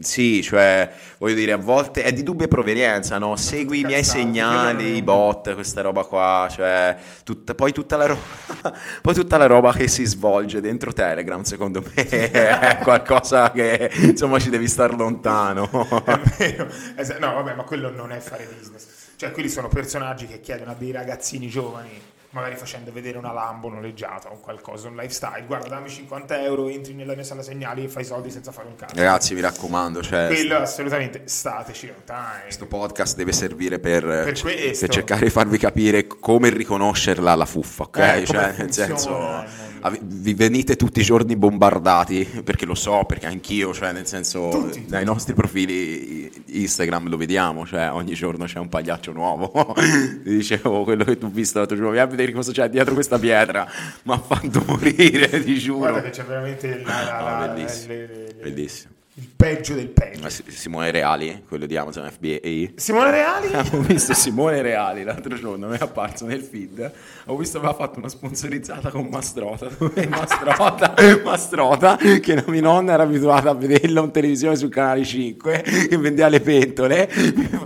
[0.00, 3.36] sì, cioè voglio dire a volte è di dubbia provenienza, no?
[3.36, 8.18] Segui i miei segnali, i bot, questa roba qua, cioè tutta- poi, tutta la ro-
[9.00, 14.38] poi tutta la roba che si svolge dentro Telegram secondo me è qualcosa che insomma
[14.40, 15.68] ci devi star lontano.
[16.04, 16.68] È vero.
[16.96, 18.86] Esa- No, vabbè, ma quello non è fare business.
[19.16, 21.88] Cioè, quelli sono personaggi che chiedono a dei ragazzini giovani,
[22.36, 25.44] magari facendo vedere una Lambo noleggiata o qualcosa, un lifestyle.
[25.46, 28.76] Guarda, dammi 50 euro, entri nella mia sala segnali e fai soldi senza fare un
[28.76, 28.94] cazzo.
[28.94, 32.42] Ragazzi, mi raccomando, cioè Quello assolutamente stateci lontani.
[32.42, 37.84] Questo podcast deve servire per, Per per cercare di farvi capire come riconoscerla la fuffa,
[37.84, 37.98] ok?
[37.98, 39.65] Eh, cioè, nel senso, ave-
[40.00, 44.84] vi venite tutti i giorni bombardati, perché lo so, perché anch'io, cioè, nel senso, Tutti.
[44.86, 49.74] dai nostri profili Instagram lo vediamo, cioè, ogni giorno c'è un pagliaccio nuovo.
[49.76, 52.94] Ti dicevo, quello che tu hai visto l'altro giorno, vieni a vedere cosa c'è dietro
[52.94, 53.66] questa pietra,
[54.04, 55.78] mi ha fatto morire, ti giuro.
[55.78, 58.94] Guarda che c'è veramente la- la- No, la- bellissimo, le- le- le- Bellissimo.
[59.18, 60.28] Il peggio del peggio.
[60.28, 62.72] Simone Reali, quello di Amazon FBA.
[62.74, 63.48] Simone Reali?
[63.72, 66.92] Ho visto Simone Reali l'altro giorno, mi è apparso nel feed.
[67.26, 69.68] Ho visto che aveva fatto una sponsorizzata con Mastrota.
[69.78, 75.62] Dove Mastrota, Mastrota, che mia nonna era abituata a vederlo in televisione sul canale 5,
[75.88, 77.10] che vendeva le pentole,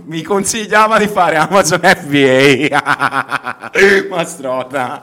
[0.05, 3.71] mi consigliava di fare Amazon FBA.
[4.09, 5.01] Mastrota,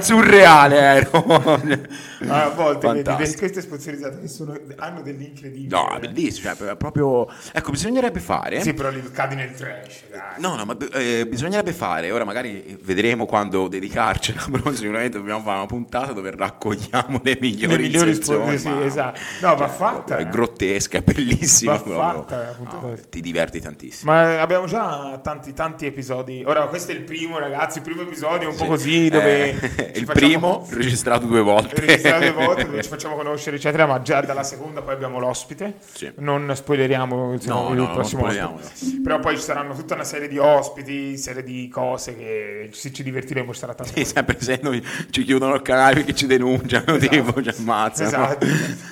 [0.00, 2.08] surreale ero.
[2.28, 5.74] A volte vedi, vedi queste sponsorizzate che sono- hanno dell'incredibile.
[5.76, 7.26] No, è bellissimo, cioè, proprio...
[7.52, 8.60] Ecco, bisognerebbe fare...
[8.60, 10.20] Sì, però lì cadi nel trash, dai.
[10.38, 15.56] No, no, ma eh, bisognerebbe fare, ora magari vedremo quando dedicarcela, però sicuramente dobbiamo fare
[15.58, 19.20] una puntata dove raccogliamo le migliori, Le migliori sponsor- sì, ma- esatto.
[19.40, 20.28] No, va fatta, È eh.
[20.28, 21.72] grottesca, è bellissima.
[21.72, 21.96] Va proprio.
[22.26, 23.02] fatta, eh, No, così.
[23.08, 24.12] ti diverti tantissimo.
[24.12, 26.42] Ma abbiamo già tanti, tanti episodi.
[26.46, 27.78] Ora, questo è il primo, ragazzi.
[27.78, 28.68] Il primo episodio è un po' Sì.
[28.68, 29.08] così.
[29.08, 31.80] Dove Eh, il facciamo- primo registrato due volte.
[31.80, 33.86] registrato due volte dove ci facciamo conoscere, eccetera.
[33.86, 35.76] Ma già dalla seconda poi abbiamo l'ospite.
[35.92, 36.10] Sì.
[36.16, 39.00] Non spoileriamo il, No, il no, non prossimo ospite.
[39.02, 43.02] Però poi ci saranno tutta una serie di ospiti, serie di cose che ci, ci
[43.02, 43.52] divertiremo.
[43.52, 43.92] Ci sarà tanto.
[43.94, 48.08] Sì, sempre se noi ci chiudono il canale perché ci denunciano, tipo, ci ammazzano.
[48.08, 48.46] Esatto.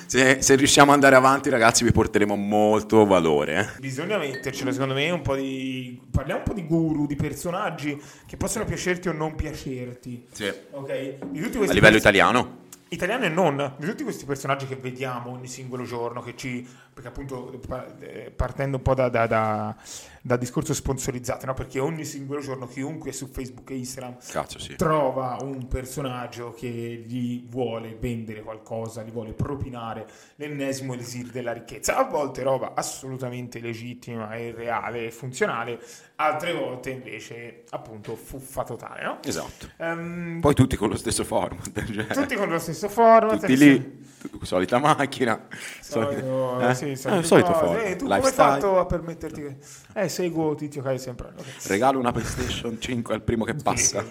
[0.05, 3.59] Se, se riusciamo ad andare avanti, ragazzi, vi porteremo molto valore.
[3.75, 3.79] eh.
[3.79, 5.99] Bisogna mettercelo, secondo me, un po' di.
[6.11, 10.25] Parliamo un po' di guru, di personaggi che possono piacerti o non piacerti.
[10.31, 10.51] Sì.
[10.71, 10.89] Ok?
[10.89, 12.57] A livello pers- italiano?
[12.89, 17.09] Italiano e non, di tutti questi personaggi che vediamo ogni singolo giorno, che ci, perché
[17.09, 17.61] appunto
[17.99, 19.75] eh, partendo un po' da, da, da-
[20.29, 21.55] dal discorso sponsorizzato, no?
[21.55, 24.75] perché ogni singolo giorno chiunque su Facebook e Instagram Cazzo, sì.
[24.75, 31.97] trova un personaggio che gli vuole vendere qualcosa, gli vuole propinare l'ennesimo elisir della ricchezza,
[31.97, 35.79] a volte roba assolutamente legittima e reale e funzionale,
[36.17, 39.19] altre volte invece appunto fuffa totale, no?
[39.23, 39.67] Esatto.
[39.77, 41.71] Ehm, Poi tutti con lo stesso format.
[41.91, 44.07] cioè, tutti con lo stesso format, tutti lì,
[44.43, 45.47] solita macchina,
[45.81, 46.75] solita- Solito, eh?
[46.75, 48.49] sì, Eh, solite solito format, Eh, tu come hai lifestyle.
[48.51, 49.57] fatto a permetterti che...
[49.93, 51.31] Eh, seguo Tizio Caio sempre.
[51.67, 54.03] Regalo una PlayStation 5 al primo che passa.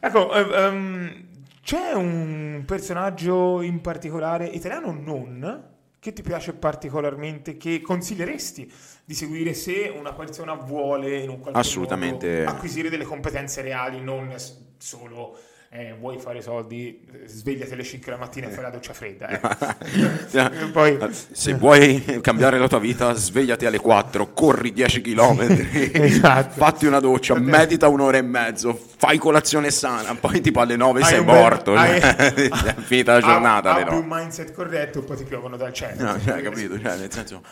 [0.00, 1.24] Ecco, ehm,
[1.62, 5.64] c'è un personaggio in particolare, italiano o non,
[5.98, 8.72] che ti piace particolarmente, che consiglieresti
[9.04, 14.34] di seguire se una persona vuole in un qualche modo acquisire delle competenze reali, non
[14.78, 15.38] solo...
[15.76, 19.28] eh, vuoi fare soldi, svegliati alle 5 la mattina e fai la doccia fredda.
[19.28, 20.70] eh.
[20.72, 20.98] Poi,
[21.32, 25.40] Se vuoi cambiare la tua vita, svegliati alle 4, corri 10 km,
[25.92, 26.50] Esatto.
[26.54, 31.06] fatti una doccia, medita un'ora e mezzo, fai colazione sana, poi tipo alle 9 Hai
[31.08, 31.74] sei bel- morto.
[31.74, 33.72] hai- è finita la giornata.
[33.72, 34.02] alle Abbi 9.
[34.02, 36.04] un mindset corretto poi ti piovono dal cielo.
[36.04, 36.80] No, cioè, capito?
[36.80, 37.42] Cioè, nel senso,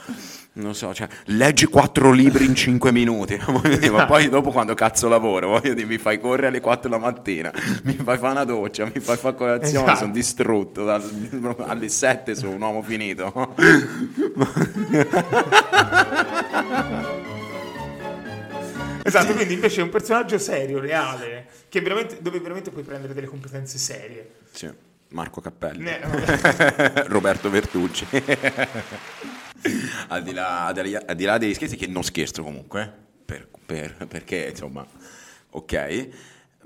[0.54, 3.38] non so, cioè, leggi quattro libri in cinque minuti,
[3.90, 7.50] ma poi dopo quando cazzo lavoro, voglio dire, mi fai correre alle quattro la mattina,
[7.84, 9.98] mi fai fare una doccia, mi fai fare colazione, esatto.
[9.98, 13.54] sono distrutto, dal, alle sette sono un uomo finito.
[19.04, 23.78] esatto, quindi invece è un personaggio serio, reale, veramente, dove veramente puoi prendere delle competenze
[23.78, 24.30] serie.
[24.50, 24.70] Sì.
[25.12, 25.82] Marco Cappelli.
[25.82, 26.00] Ne-
[27.08, 28.06] Roberto Vertucci.
[30.08, 32.92] al, di là, al di là- degli scherzi, che non scherzo comunque,
[33.24, 34.86] per- per- perché insomma,
[35.50, 36.08] ok.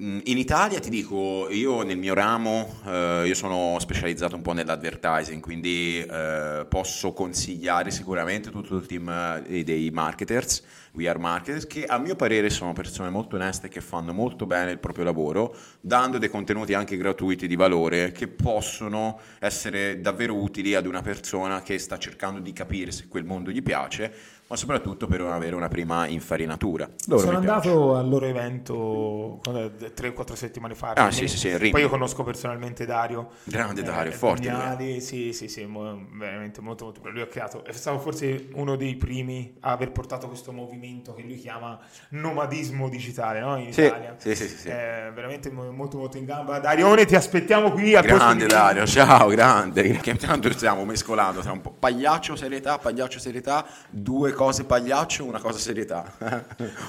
[0.00, 4.52] Mm, In Italia ti dico, io nel mio ramo, eh, io sono specializzato un po'
[4.52, 9.09] nell'advertising, quindi eh, posso consigliare sicuramente tutto il team
[9.46, 10.62] eh, dei marketers,
[10.96, 14.70] We Are Marketers, che a mio parere sono persone molto oneste che fanno molto bene
[14.70, 20.74] il proprio lavoro, dando dei contenuti anche gratuiti di valore che possono essere davvero utili
[20.74, 24.12] ad una persona che sta cercando di capire se quel mondo gli piace,
[24.48, 26.88] ma soprattutto per avere una prima infarinatura.
[27.06, 30.92] Loro Sono andato al loro evento 3-4 settimane fa.
[30.92, 31.70] Ah, sì, sì, sì.
[31.70, 33.30] Poi io conosco personalmente Dario.
[33.42, 37.16] Grande Dario, eh, forte lui, Pugnali, sì, sì, sì, mo- veramente molto, molto bravo.
[37.16, 41.22] Lui ha creato, è stato forse uno dei primi a aver portato questo movimento che
[41.22, 41.78] lui chiama
[42.11, 43.56] nomadismo digitale, no?
[43.56, 44.14] In Sì, Italia.
[44.16, 44.68] sì, sì, sì, sì.
[44.68, 46.61] Eh, veramente mo- molto, molto in gamba.
[46.61, 49.85] Darione, ti aspettiamo qui posto Grande di- Dario, ciao, grande.
[50.06, 55.40] Che tanto stiamo mescolando tra un po' pagliaccio, serietà, pagliaccio, serietà, due cose pagliaccio, una
[55.40, 56.12] cosa serietà.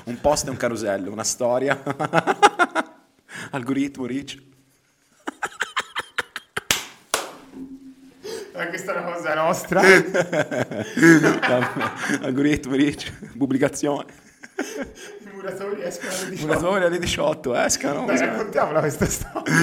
[0.05, 1.81] un post e un carosello, una storia.
[3.51, 4.43] Algoritmo rich.
[8.51, 9.81] Questa è una cosa nostra.
[12.21, 14.25] Algoritmo rich, pubblicazione.
[15.21, 16.47] I muratori escono alle 18.
[16.47, 18.05] Muratori alle 18, escano.
[18.05, 19.53] Dai, raccontiamola questa storia.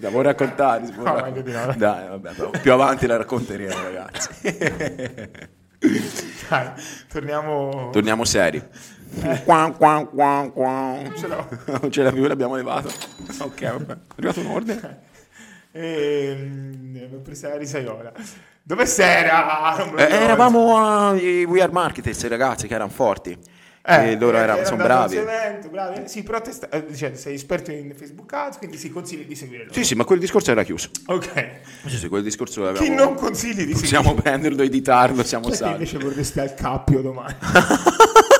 [0.00, 0.86] La vuoi raccontare?
[0.94, 1.74] No, di no.
[1.76, 4.28] Dai, vabbè, più avanti la racconteremo, ragazzi.
[6.48, 6.70] Dai,
[7.08, 7.90] torniamo...
[7.92, 8.62] Torniamo seri.
[9.44, 10.98] Qua, qua, qua, qua.
[11.16, 11.48] Ce l'ho.
[11.80, 12.90] Non ce l'ha più, l'abbiamo levato.
[13.40, 13.92] Ok, vabbè.
[13.92, 15.00] È arrivato un ordine.
[15.78, 18.10] Ehm, ho preso la risaiola.
[18.62, 19.26] Dove sei?
[19.26, 23.38] Non Eh, eravamo ai We Are Marketers, ragazzi, che erano forti.
[23.88, 25.16] Eh, e loro erano, era sono bravi.
[25.16, 26.08] evento, bravi.
[26.08, 29.36] Sì, però te sta- eh, cioè, sei esperto in Facebook Ads, quindi si consigli di
[29.36, 29.74] seguire loro.
[29.74, 30.90] Sì, sì, ma quel discorso era chiuso.
[31.06, 31.30] Ok.
[31.86, 32.94] Sì, sì, quel discorso Chi l'avevamo...
[33.04, 33.80] non consigli di seguire?
[33.80, 35.72] Possiamo prenderlo, editarlo, siamo Chi salvi.
[35.74, 37.34] invece vorresti al cappio domani?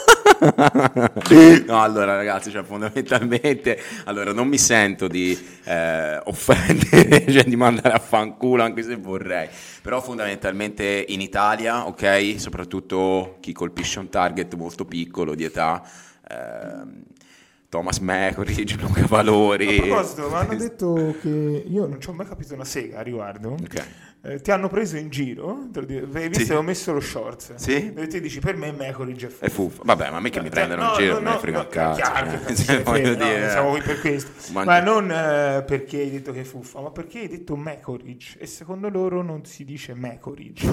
[1.66, 7.94] No, allora ragazzi, cioè fondamentalmente, allora non mi sento di eh, offendere, cioè di mandare
[7.94, 9.49] a fanculo anche se vorrei,
[9.83, 15.83] però fondamentalmente in Italia, ok, soprattutto chi colpisce un target molto piccolo di età,
[16.29, 17.03] ehm,
[17.76, 19.76] Thomas Mecoridge, Luca Valori...
[19.76, 21.28] A proposito, mi hanno detto che
[21.68, 23.50] io non ci ho mai capito una sega a riguardo.
[23.50, 23.86] Ok.
[24.22, 26.46] Eh, ti hanno preso in giro, hai visto Sì.
[26.46, 27.54] che ho messo lo shorts.
[27.56, 27.92] Sì?
[27.94, 29.82] E te dici per me Mecoridge è È fuffa.
[29.84, 32.00] Vabbè, ma mica mi prendono in No, giro, no, me ne no, frega no, cazzo.
[32.00, 34.30] chiaro cioè, che cazzo cioè, voglio dire, no, siamo qui per questo.
[34.52, 38.38] Ma- Ma, non eh, perché hai detto che è fuffa, ma perché hai detto Mecoridge
[38.38, 40.66] e secondo loro non si dice Mecoridge.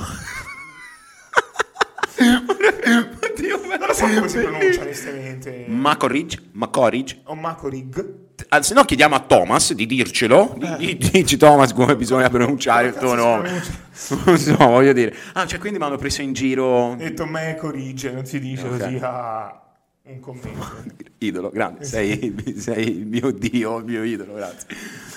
[3.35, 5.65] Oddio, Non lo so come si pronuncia onestamente.
[5.67, 7.21] Macoridge, Macoridge.
[7.25, 8.21] O Macorig.
[8.49, 12.87] Ah, Se no chiediamo a Thomas di dircelo, di, di- dici Thomas come bisogna pronunciare
[12.87, 13.81] il tuo nome.
[14.25, 15.15] Non so, voglio dire.
[15.33, 16.65] Ah, cioè quindi mi hanno preso in giro.
[16.65, 18.77] Ho detto Mecoridge, non si dice Ok.
[18.79, 19.61] così a
[20.05, 20.81] un commento.
[21.19, 24.67] Idolo, grande, sei, sei il mio dio, il mio idolo, grazie.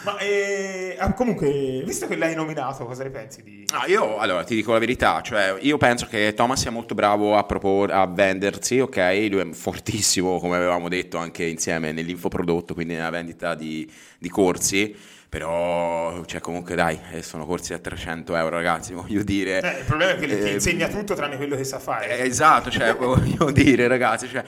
[0.05, 3.65] Ma eh, ah, comunque, visto che l'hai nominato, cosa ne pensi di...
[3.73, 7.37] Ah, io allora ti dico la verità, cioè io penso che Thomas sia molto bravo
[7.37, 9.27] a proporre, a vendersi, ok?
[9.29, 14.95] Lui è fortissimo, come avevamo detto anche insieme nell'infoprodotto, quindi nella vendita di, di corsi,
[15.29, 19.61] però cioè comunque dai, eh, sono corsi a 300 euro ragazzi, voglio dire...
[19.61, 22.19] Eh, il problema è che ti eh, insegna tutto tranne quello che sa fare.
[22.19, 24.45] Eh, Esatto, cioè, voglio dire, ragazzi, cioè,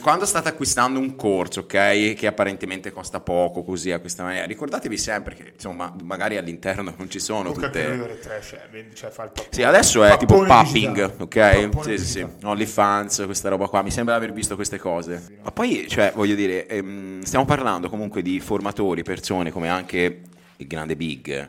[0.00, 4.96] quando state acquistando un corso, ok, che apparentemente costa poco così a questa maniera, ricordatevi
[4.96, 7.86] sempre che, insomma, magari all'interno non ci sono anche tutte...
[7.86, 9.48] ore 3, cioè, cioè fa il pappone.
[9.50, 11.14] Sì, adesso è tipo digitale.
[11.18, 11.68] ok?
[11.82, 12.26] Sì, sì, sì.
[12.42, 15.38] OnlyFans, questa roba qua, mi sembra di aver visto queste cose.
[15.42, 20.20] Ma poi, cioè, voglio dire, ehm, stiamo parlando comunque di formatori, persone come anche
[20.56, 21.48] il grande Big,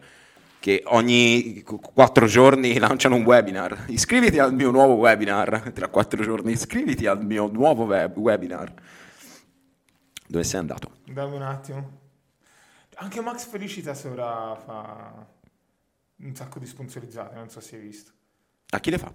[0.61, 3.85] che ogni qu- quattro giorni lanciano un webinar.
[3.87, 8.71] Iscriviti al mio nuovo webinar, tra quattro giorni, iscriviti al mio nuovo web- webinar.
[10.27, 10.97] Dove sei andato?
[11.11, 11.99] Dammi un attimo.
[12.97, 15.25] Anche Max Felicitas ora fa
[16.17, 18.11] un sacco di sponsorizzate, non so se hai visto.
[18.69, 19.11] A chi le fa?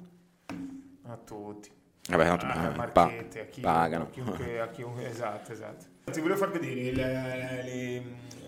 [1.05, 1.71] A tutti.
[2.09, 4.03] Vabbè, tanto, a pa- Marchette, a chiunque, pagano.
[4.05, 5.85] A chiunque, a chiunque- esatto, esatto.
[6.09, 8.03] Ti volevo far vedere le- le-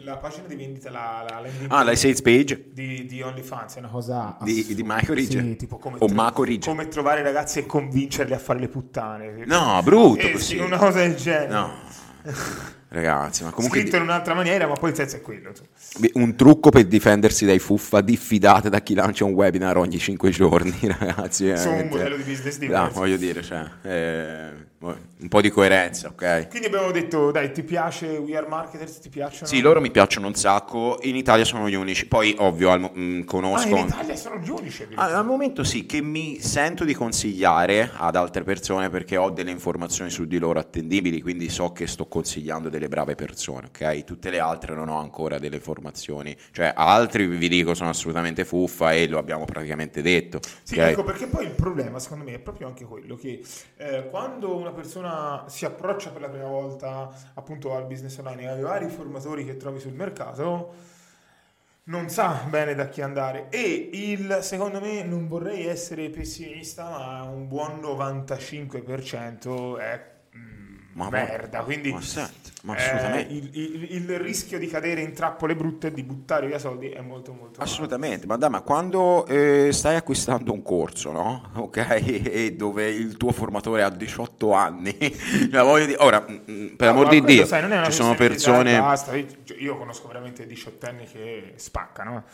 [0.05, 3.79] la pagina di vendita, la, la Ah, la page sales page di, di OnlyFans è
[3.81, 5.40] una cosa di, di Michael Ridge?
[5.40, 6.68] Sì, tipo come, o tro- Marco Ridge?
[6.68, 9.42] come trovare ragazzi e convincerli a fare le puttane.
[9.44, 10.55] No, brutto Eh, così.
[10.55, 11.49] sì, una cosa del genere.
[11.49, 11.73] No.
[12.90, 15.53] Ragazzi, ma comunque Scritto in un'altra maniera, ma poi il senso è quello.
[16.14, 20.73] un trucco per difendersi dai fuffa, diffidate da chi lancia un webinar ogni 5 giorni,
[20.99, 21.55] ragazzi.
[21.57, 22.99] Su un modello di business No, diverso.
[22.99, 26.49] voglio dire, cioè, eh, un po' di coerenza, ok?
[26.49, 29.01] Quindi abbiamo detto, dai, ti piace We Are Marketers?
[29.01, 29.47] Ti piacciono?
[29.47, 33.21] Sì, loro mi piacciono un sacco, in Italia sono gli unici, poi ovvio al mh,
[33.21, 33.69] Ah, conosco...
[33.69, 34.87] in Italia sono gli unici.
[34.95, 39.51] Ah, al momento sì, che mi sento di consigliare ad altre persone perché ho delle
[39.51, 44.05] informazioni su di loro attendibili, quindi so che sto consigliando delle brave persone, ok?
[44.05, 48.93] Tutte le altre non ho ancora delle informazioni, cioè altri vi dico sono assolutamente fuffa
[48.93, 50.38] e lo abbiamo praticamente detto.
[50.62, 50.87] Sì, ok?
[50.87, 53.43] ecco perché poi il problema secondo me è proprio anche quello che
[53.79, 58.61] eh, quando una persona si approccia per la prima volta appunto al business online ai
[58.61, 60.96] vari formatori che trovi sul mercato
[61.88, 63.48] non sa bene da chi andare.
[63.50, 70.16] E il secondo me non vorrei essere pessimista ma un buon 95% è
[71.05, 73.33] Ma- merda quindi ma senti, ma eh, assolutamente.
[73.33, 77.01] il, il- il rischio di cadere in trappole brutte e di buttare via soldi è
[77.01, 77.61] molto molto.
[77.61, 81.51] Assolutamente, ma dai, ma quando eh, stai acquistando un corso, no?
[81.59, 86.67] Ok, e dove il tuo formatore ha 18 anni, cioè, voglio dire, ora, mm, mm,
[86.77, 89.27] per No, amor di Dio, sai, ci sono di persone, basta, io,
[89.59, 92.25] io conosco veramente diciottenni che spaccano.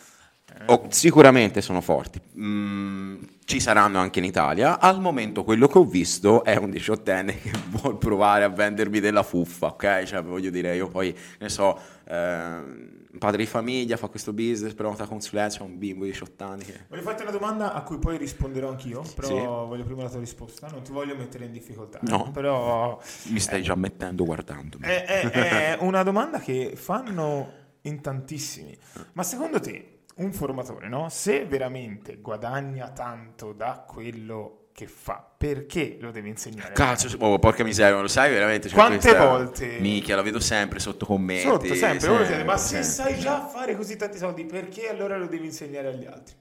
[0.59, 0.65] Eh.
[0.67, 5.85] oh, sicuramente sono forti, Mm, ci saranno anche in Italia, al momento quello che ho
[5.85, 10.03] visto è un diciottenne che vuole provare a vendermi della fuffa, ok?
[10.05, 15.07] Cioè, voglio dire, io poi, ne so, ehm, padre di famiglia, fa questo business, prenota
[15.07, 16.81] consulenza, un bimbo di 18 anni che...
[16.89, 19.35] Voglio farti una domanda a cui poi risponderò anch'io, però Sì.
[19.69, 20.67] voglio prima la tua risposta.
[20.69, 22.31] Non ti voglio mettere in difficoltà, No.
[22.33, 24.85] però Mi stai già mettendo guardandomi.
[24.85, 28.77] è, è- è una domanda che fanno in tantissimi.
[29.13, 31.09] Ma secondo te un formatore, no?
[31.09, 36.73] se veramente guadagna tanto da quello che fa, perché lo deve insegnare?
[36.73, 38.69] Cazzo, oh, porca miseria, lo sai veramente?
[38.69, 39.79] Cioè, Quante questa- volte?
[39.79, 41.47] Minchia, la vedo sempre sotto commenti.
[41.47, 43.13] Sotto sempre, uno chiede, ma se sempre.
[43.15, 46.35] sai già fare così tanti soldi, perché allora lo devi insegnare agli altri?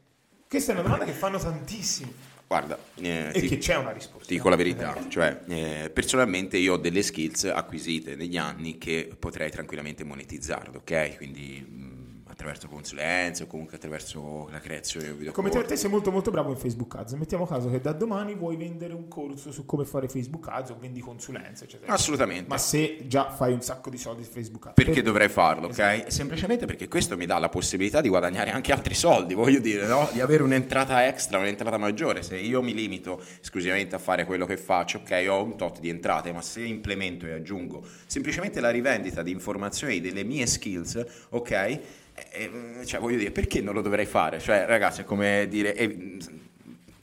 [0.47, 2.13] Questa è una domanda che fanno tantissimi
[2.47, 4.27] Guarda, eh, e ti, che c'è una risposta.
[4.27, 9.09] ti dico la verità, cioè, eh, personalmente io ho delle skills acquisite negli anni che
[9.17, 11.17] potrei tranquillamente monetizzare, ok?
[11.17, 12.02] Quindi mh,
[12.33, 16.11] attraverso consulenze o comunque attraverso la creazione di un video Come te, te sei molto
[16.11, 17.13] molto bravo in Facebook Ads.
[17.13, 20.77] Mettiamo caso che da domani vuoi vendere un corso su come fare Facebook Ads o
[20.79, 21.93] vendi consulenze, eccetera.
[21.93, 22.49] Assolutamente.
[22.49, 25.67] Ma se già fai un sacco di soldi su Facebook Ads, Perché per- dovrei farlo,
[25.67, 25.79] ok?
[25.79, 26.11] Esatto.
[26.11, 30.09] Semplicemente perché questo mi dà la possibilità di guadagnare anche altri soldi, voglio dire, no?
[30.11, 32.23] Di avere un'entrata extra, un'entrata maggiore.
[32.23, 35.89] Se io mi limito esclusivamente a fare quello che faccio, ok, ho un tot di
[35.89, 41.79] entrate, ma se implemento e aggiungo semplicemente la rivendita di informazioni delle mie skills, ok?
[42.15, 44.39] Eh, eh, cioè, voglio dire, perché non lo dovrei fare?
[44.39, 45.75] Cioè, ragazzi, è come dire...
[45.75, 46.17] eh,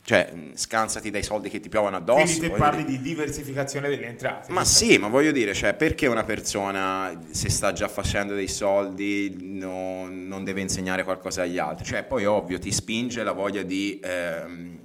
[0.03, 2.25] cioè, scansati dai soldi che ti piovono addosso.
[2.25, 2.99] Quindi te parli dire.
[2.99, 4.51] di diversificazione delle entrate.
[4.51, 9.37] Ma sì, ma voglio dire, cioè, perché una persona, se sta già facendo dei soldi,
[9.41, 11.85] no- non deve insegnare qualcosa agli altri?
[11.85, 14.79] Cioè, poi ovvio, ti spinge la voglia di ehm,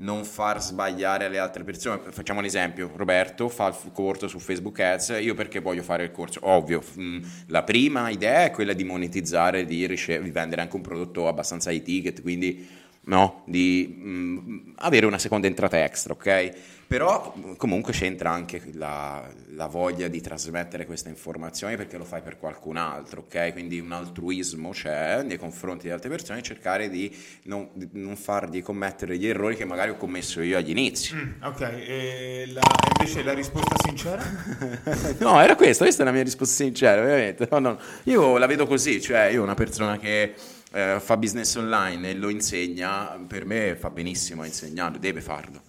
[0.00, 2.00] non far sbagliare le altre persone.
[2.10, 6.10] Facciamo un esempio, Roberto fa il corso su Facebook Ads, io perché voglio fare il
[6.10, 6.40] corso?
[6.42, 10.82] Ovvio, mh, la prima idea è quella di monetizzare, di, rice- di vendere anche un
[10.82, 12.66] prodotto abbastanza high ticket, quindi
[13.02, 16.78] no, di mh, avere una seconda entrata extra, ok?
[16.90, 19.24] Però comunque c'entra anche la,
[19.54, 23.52] la voglia di trasmettere queste informazioni perché lo fai per qualcun altro, ok?
[23.52, 28.60] Quindi un altruismo c'è nei confronti di altre persone cercare di non, di non fargli
[28.60, 31.14] commettere gli errori che magari ho commesso io agli inizi.
[31.14, 32.60] Mm, ok, e la-
[32.98, 34.24] invece la risposta sincera?
[35.20, 37.46] No, era questo, questa è la mia risposta sincera, veramente.
[37.52, 40.34] No, no, Io la vedo così, cioè io una persona che
[40.72, 45.62] eh, fa business online e lo insegna, per me fa benissimo a insegnarlo, deve farlo.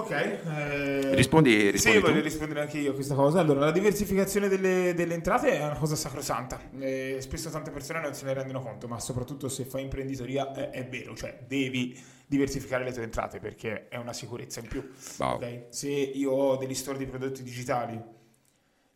[0.00, 0.10] Ok.
[0.10, 2.10] eh, Rispondi- rispondi Sì, tu.
[2.10, 3.40] voglio rispondere anche io a questa cosa.
[3.40, 6.60] Allora, la diversificazione delle, delle entrate è una cosa sacrosanta.
[6.78, 10.70] Eh, spesso tante persone non se ne rendono conto, ma soprattutto se fai imprenditoria è,
[10.70, 14.88] è vero, cioè devi diversificare le tue entrate perché è una sicurezza in più.
[15.18, 15.34] Wow.
[15.34, 15.62] ok?
[15.70, 18.00] Se io ho degli store di prodotti digitali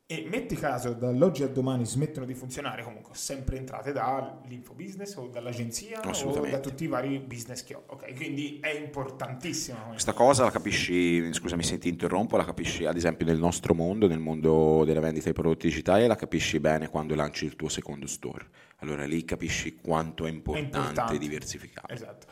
[0.07, 5.29] e metti caso dall'oggi al domani smettono di funzionare, comunque sempre entrate dall'info business o
[5.29, 7.85] dall'agenzia o da tutti i vari business che ho.
[7.87, 9.79] Ok, quindi è importantissima.
[9.89, 14.07] Questa cosa la capisci, scusami se ti interrompo, la capisci ad esempio nel nostro mondo,
[14.07, 18.07] nel mondo della vendita di prodotti digitali, la capisci bene quando lanci il tuo secondo
[18.07, 18.47] store.
[18.81, 21.19] Allora lì capisci quanto è importante, importante.
[21.19, 21.95] diversificare.
[21.95, 22.27] Esatto.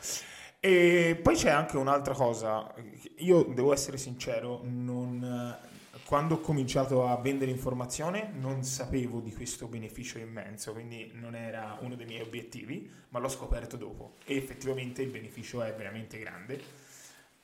[0.59, 2.71] E poi c'è anche un'altra cosa,
[3.17, 5.71] io devo essere sincero, non-
[6.05, 11.77] quando ho cominciato a vendere informazione non sapevo di questo beneficio immenso, quindi non era
[11.81, 16.61] uno dei miei obiettivi, ma l'ho scoperto dopo e effettivamente il beneficio è veramente grande.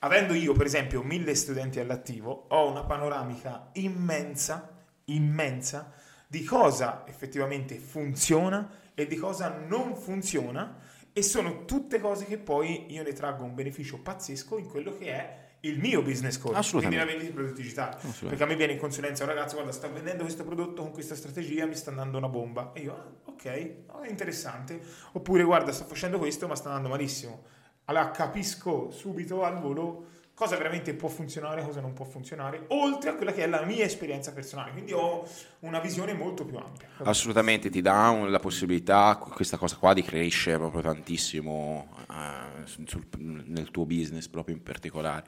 [0.00, 4.78] Avendo io per esempio mille studenti all'attivo, ho una panoramica immensa
[5.10, 5.92] immensa
[6.26, 10.78] di cosa effettivamente funziona e di cosa non funziona
[11.12, 15.06] e sono tutte cose che poi io ne traggo un beneficio pazzesco in quello che
[15.06, 17.94] è il mio business coach, quindi la vendita di prodotti digitali.
[17.96, 18.26] Assolutamente.
[18.28, 21.14] Perché a me viene in consulenza un ragazzo, guarda, sto vendendo questo prodotto con questa
[21.14, 22.72] strategia, mi sta andando una bomba.
[22.72, 24.80] E io, ah, ok, oh, è interessante.
[25.12, 27.42] Oppure, guarda, sto facendo questo, ma sta andando malissimo.
[27.86, 30.06] Allora capisco subito al volo
[30.40, 33.84] cosa veramente può funzionare, cosa non può funzionare, oltre a quella che è la mia
[33.84, 34.70] esperienza personale.
[34.72, 35.28] Quindi ho
[35.60, 36.88] una visione molto più ampia.
[37.02, 43.06] Assolutamente ti dà un- la possibilità, questa cosa qua, di crescere proprio tantissimo eh, sul-
[43.18, 45.24] nel tuo business, proprio in particolare.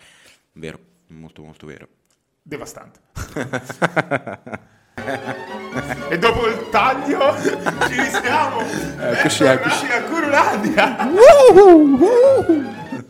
[0.55, 0.79] Vero,
[1.09, 1.89] molto molto vero.
[2.43, 3.01] Devastante.
[6.11, 8.61] e dopo il taglio ci risiamo.
[8.61, 11.09] Eccoci, Eccoci a Curulandia.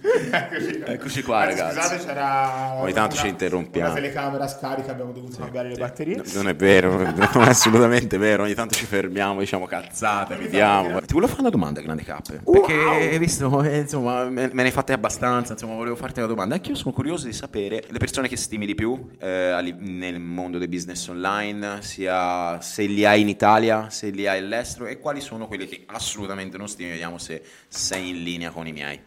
[0.04, 0.86] Eccoci qua.
[0.92, 1.78] Eccoci qua, Anzi, ragazzi.
[1.78, 3.86] Scusate, c'era Ogni tanto una- ci interrompiamo.
[3.90, 6.16] Una telecamera scarica, abbiamo dovuto cambiare le batterie.
[6.16, 8.42] No, Non è vero, non è assolutamente vero.
[8.42, 11.00] Ogni tanto ci fermiamo, diciamo cazzate, vediamo.
[11.00, 12.40] Ti volevo fare una domanda, Grande Cap.
[12.42, 15.52] Perché hai visto, eh, insomma, me, me ne hai fatte abbastanza.
[15.52, 16.54] Insomma, volevo farti una domanda.
[16.56, 20.68] Anch'io sono curioso di sapere le persone che stimi di più eh, nel mondo del
[20.68, 25.46] business online, sia se li hai in Italia, se li hai all'estero e quali sono
[25.46, 26.90] quelli che assolutamente non stimi.
[26.90, 29.00] Vediamo se sei in linea con i miei.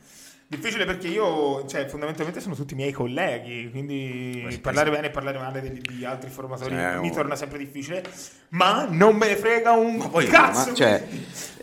[0.47, 5.39] Difficile perché io, cioè, fondamentalmente sono tutti miei colleghi, quindi sì, parlare bene e parlare
[5.39, 7.13] male di, di altri formatori Cioè, mi oh.
[7.13, 8.03] torna sempre difficile,
[8.49, 10.69] ma non me ne frega un Ma poi, cazzo.
[10.69, 11.03] ma, cioè,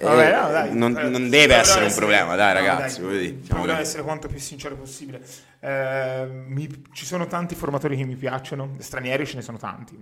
[0.00, 0.74] Vabbè, eh, no, dai.
[0.74, 3.00] non, Eh, non deve essere a un problema, dai no, ragazzi.
[3.00, 5.22] dai, voglio dire, diciamo essere quanto più sincero possibile.
[5.60, 9.96] Eh, mi- ci sono tanti formatori che mi piacciono, stranieri ce ne sono tanti.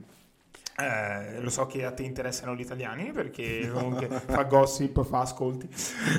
[0.81, 5.69] Eh, lo so che a te interessano gli italiani perché comunque fa gossip, fa ascolti.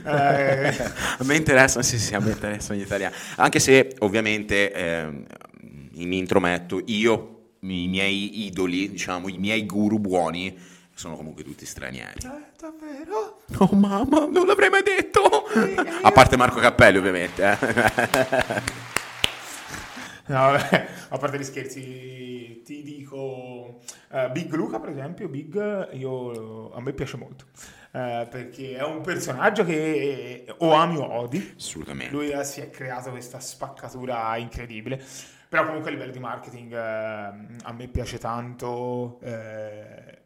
[0.05, 0.75] Eh,
[1.19, 3.15] A me interessano, sì, sì, a me interessano gli italiani.
[3.37, 5.25] Anche se ovviamente ehm,
[5.93, 10.57] mi intrometto, io, i miei idoli, diciamo, i miei guru buoni,
[10.93, 12.19] sono comunque tutti stranieri.
[12.25, 13.41] eh, davvero?
[13.57, 15.21] Oh mamma, non l'avrei mai detto!
[16.03, 17.43] A parte Marco Cappelli, ovviamente.
[17.43, 18.89] eh.
[20.27, 22.30] No, vabbè, a parte gli scherzi,
[22.63, 23.79] ti dico
[24.11, 25.27] eh, Big Luca, per esempio.
[25.29, 27.45] Big, io, a me piace molto
[27.93, 31.53] eh, perché è un personaggio che o ami o odi.
[31.57, 32.13] Assolutamente.
[32.13, 35.03] Lui eh, si è creato questa spaccatura incredibile.
[35.49, 40.19] Però comunque a livello di marketing eh, a me piace tanto eh,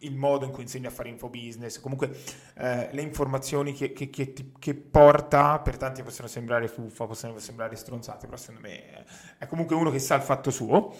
[0.00, 2.10] il modo in cui insegna a fare infobusiness, comunque
[2.58, 7.38] eh, le informazioni che, che- che ti- che porta, per tanti possono sembrare fuffa, possono
[7.38, 9.04] sembrare stronzate, però secondo me
[9.38, 10.94] è comunque uno che sa il fatto suo.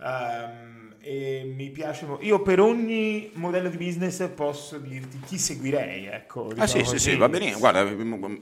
[0.00, 6.06] Ehm, e mi piace mo- io per ogni modello di business posso dirti chi seguirei
[6.06, 6.98] ecco Ah sì, diciamo sì, così.
[7.10, 7.52] sì, va bene.
[7.54, 7.84] Guarda,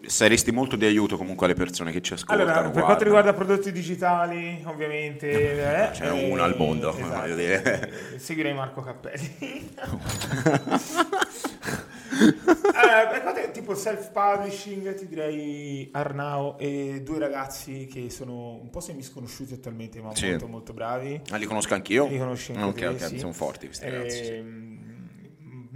[0.07, 2.43] saresti molto di aiuto comunque alle persone che ci ascoltano.
[2.43, 2.85] Allora, per guarda.
[2.87, 6.95] quanto riguarda prodotti digitali, ovviamente eh, Ce n'è uno al mondo,
[7.35, 7.91] dire.
[8.15, 9.75] eh, Seguirei Marco Cappelli.
[12.19, 19.55] Eh, è tipo self-publishing, ti direi Arnao e due ragazzi che sono un po' semisconosciuti
[19.55, 20.29] attualmente, ma Sì.
[20.31, 21.21] molto molto bravi.
[21.31, 22.07] Ah, li conosco anch'io?
[22.09, 23.19] Li conosci anche Ok, te, ok, sì.
[23.19, 24.25] sono forti questi ragazzi.
[24.25, 24.86] sì.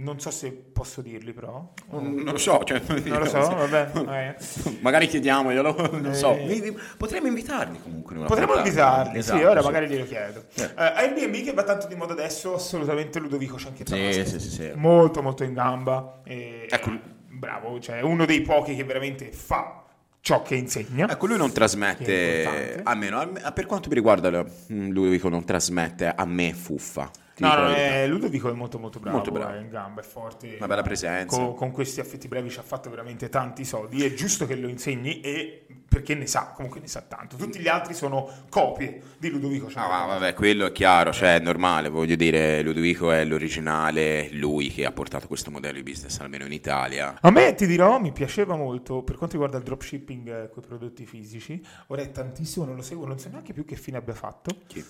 [0.03, 1.73] Non so se posso dirli, però.
[1.91, 3.89] Non lo so, cioè, Non lo so, vabbè.
[3.93, 4.35] vabbè.
[4.81, 6.35] Magari chiediamoglielo, non so.
[6.35, 6.73] Eh.
[6.97, 8.15] Potremmo invitarli comunque.
[8.25, 9.65] Potremmo invitarli, Esatto, sì, ora sì.
[9.65, 10.45] magari glielo chiedo.
[10.55, 10.63] Eh.
[10.63, 14.25] Eh, Airbnb che va tanto di moda adesso, assolutamente Ludovico Sì, Cianchetraschi.
[14.25, 14.71] sì, sì, sì.
[14.73, 16.21] Molto, molto in gamba.
[16.23, 17.19] E, Ecco.
[17.27, 19.83] Bravo, cioè uno dei pochi che veramente fa
[20.19, 21.09] ciò che insegna.
[21.09, 27.09] Ecco, lui non trasmette, almeno per quanto mi riguarda, lui non trasmette a me fuffa.
[27.41, 29.53] No, no, eh, Ludovico è molto molto bravo, Molto bravo.
[29.53, 30.55] è in gamba, è forte.
[30.57, 31.35] Una bella presenza.
[31.37, 34.03] Con, con questi affetti brevi ci ha fatto veramente tanti soldi.
[34.05, 37.35] È giusto che lo insegni e perché ne sa, comunque ne sa tanto.
[37.35, 40.07] Tutti gli altri sono copie di Ludovico Ah, Cianchetraschi.
[40.07, 44.85] ma vabbè, quello è chiaro, cioè è normale, voglio dire, Ludovico è l'originale, lui che
[44.85, 47.17] ha portato questo modello di business almeno in Italia.
[47.19, 50.67] A me ti dirò, mi piaceva molto per quanto riguarda il dropshipping eh, con i
[50.67, 51.61] prodotti fisici.
[51.87, 54.59] Ora è tantissimo, non lo seguo, non so neanche più che fine abbia fatto.
[54.67, 54.83] Chi?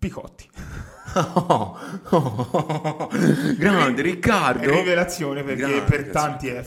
[0.00, 0.48] Picotti.
[3.58, 4.70] Grande Riccardo.
[4.70, 6.64] Rivelazione perché Grande, per tanti è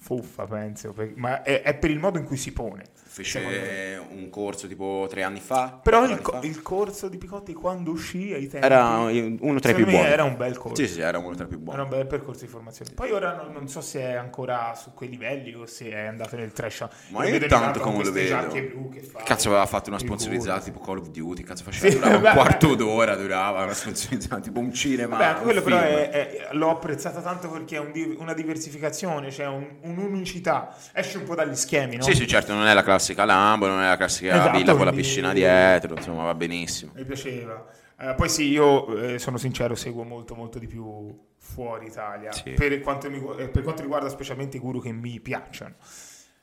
[0.00, 2.84] fuffa, penso, per- ma è, è per il modo in cui si pone.
[3.14, 5.78] Fece un corso tipo tre anni fa.
[5.80, 6.40] Però il, co- fa.
[6.42, 10.04] il corso di Picotti quando uscì ai tempi era uno tra i più buoni.
[10.08, 10.82] era un bel corso.
[10.84, 11.80] Sì, sì, era uno tra i più Era buoni.
[11.82, 12.90] un bel percorso di formazione.
[12.92, 16.34] Poi ora non, non so se è ancora su quei livelli o se è andato
[16.34, 16.88] nel trash.
[17.10, 18.48] Ma io tanto come lo vedo.
[18.48, 21.88] blu che fa Cazzo aveva fatto una sponsorizzata tipo Call of Duty, cazzo faceva?
[21.92, 25.36] Sì, durava un quarto d'ora, durava una sponsorizzata, tipo un cinema.
[25.36, 25.88] Un quello però film.
[25.88, 30.74] è- è- l'ho apprezzata tanto perché è un una diversificazione, cioè un- un'unicità.
[30.92, 32.02] Esce un po' dagli schemi, no?
[32.02, 34.86] Sì, sì, certo, non è la classica Lambo, non è la classica Esatto, villa con
[34.86, 36.92] la piscina dietro, insomma, va benissimo.
[36.94, 37.64] Mi piaceva.
[37.98, 42.50] Eh, poi sì, io eh, sono sincero, seguo molto molto di più fuori Italia, Sì.
[42.52, 45.74] per, quanto mi- eh, per quanto riguarda specialmente i guru che mi piacciono.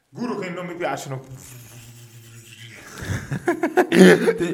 [0.10, 1.22] Guru che non mi piacciono,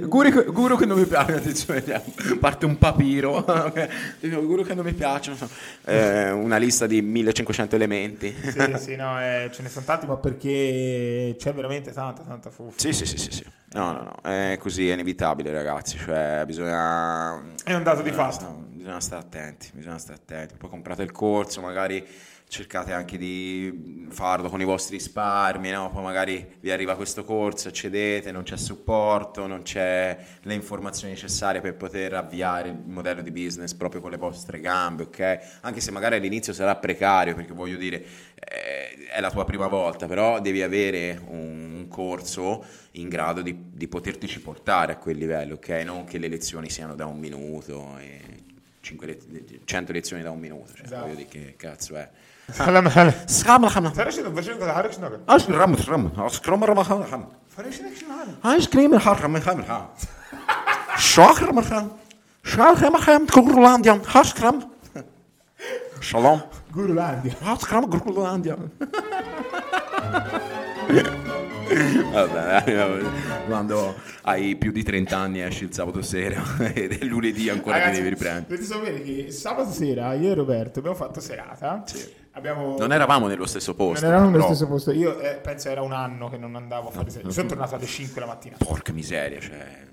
[0.08, 1.84] Guru, guru che non mi piace, attenzione,
[2.40, 3.38] parte un papiro.
[3.48, 3.88] ok?
[4.46, 5.38] Guru che non mi piacciono.
[5.86, 8.34] Eh, una lista di 1500 elementi.
[8.34, 12.78] sì, sì, no, eh, ce ne sono tanti, ma perché c'è veramente tanta, tanta fuffa.
[12.80, 13.44] Sì, sì, sì, sì, sì.
[13.74, 15.98] No, no, no, è così, è inevitabile, ragazzi.
[15.98, 17.40] Cioè, bisogna.
[17.64, 18.46] È un dato di bisogna- fatto.
[18.46, 20.56] no, bisogna stare attenti, bisogna stare attenti.
[20.58, 22.06] Poi comprate il corso, magari
[22.50, 25.92] cercate anche di farlo con i vostri risparmi, no?
[25.92, 31.60] Poi magari vi arriva questo corso, accedete, non c'è supporto, non c'è le informazioni necessarie
[31.60, 35.40] per poter avviare il modello di business proprio con le vostre gambe, ok?
[35.62, 38.04] Anche se magari all'inizio sarà precario, perché voglio dire,
[38.40, 43.56] eh, è la tua prima volta, però devi avere un, un corso in grado di,
[43.74, 45.68] di potertici portare a quel livello, ok?
[45.84, 48.22] Non che le lezioni siano da un minuto e
[48.80, 51.02] 5 le- 100 lezioni da un minuto, cioè Esatto.
[51.02, 52.10] voglio dire che cazzo è.
[52.54, 57.26] خلام خلام سخام الخمام فرش فرش حركش نقل اش رمت رمت اسكرم رمى خام خام
[57.58, 58.10] فرش لك شنو
[58.46, 59.90] هذا؟ اش كريم الحار خام خام الحار
[60.98, 61.92] شاخر مرخام
[62.44, 64.02] شاخر مرخام كورلانديا.
[64.16, 64.60] هاش كرام
[66.02, 66.42] شلون؟
[66.76, 68.58] جورلانديا هاش كرام جورلانديا
[72.12, 73.02] Vabbè,
[73.48, 76.42] quando hai più di 30 anni esci il sabato sera
[76.74, 78.46] ed è lunedì ancora che devi riprendere.
[78.48, 81.84] dovete sapere che sabato sera io e Roberto abbiamo fatto serata.
[82.32, 82.76] Abbiamo...
[82.78, 84.06] Non eravamo nello stesso posto.
[84.06, 84.92] Non eravamo nello però- stesso posto.
[84.92, 87.32] Io eh, penso era un anno che non andavo a fare serata.
[87.32, 88.58] Sono tornato alle 5 la mattina.
[88.60, 89.86] Porca miseria, cioè...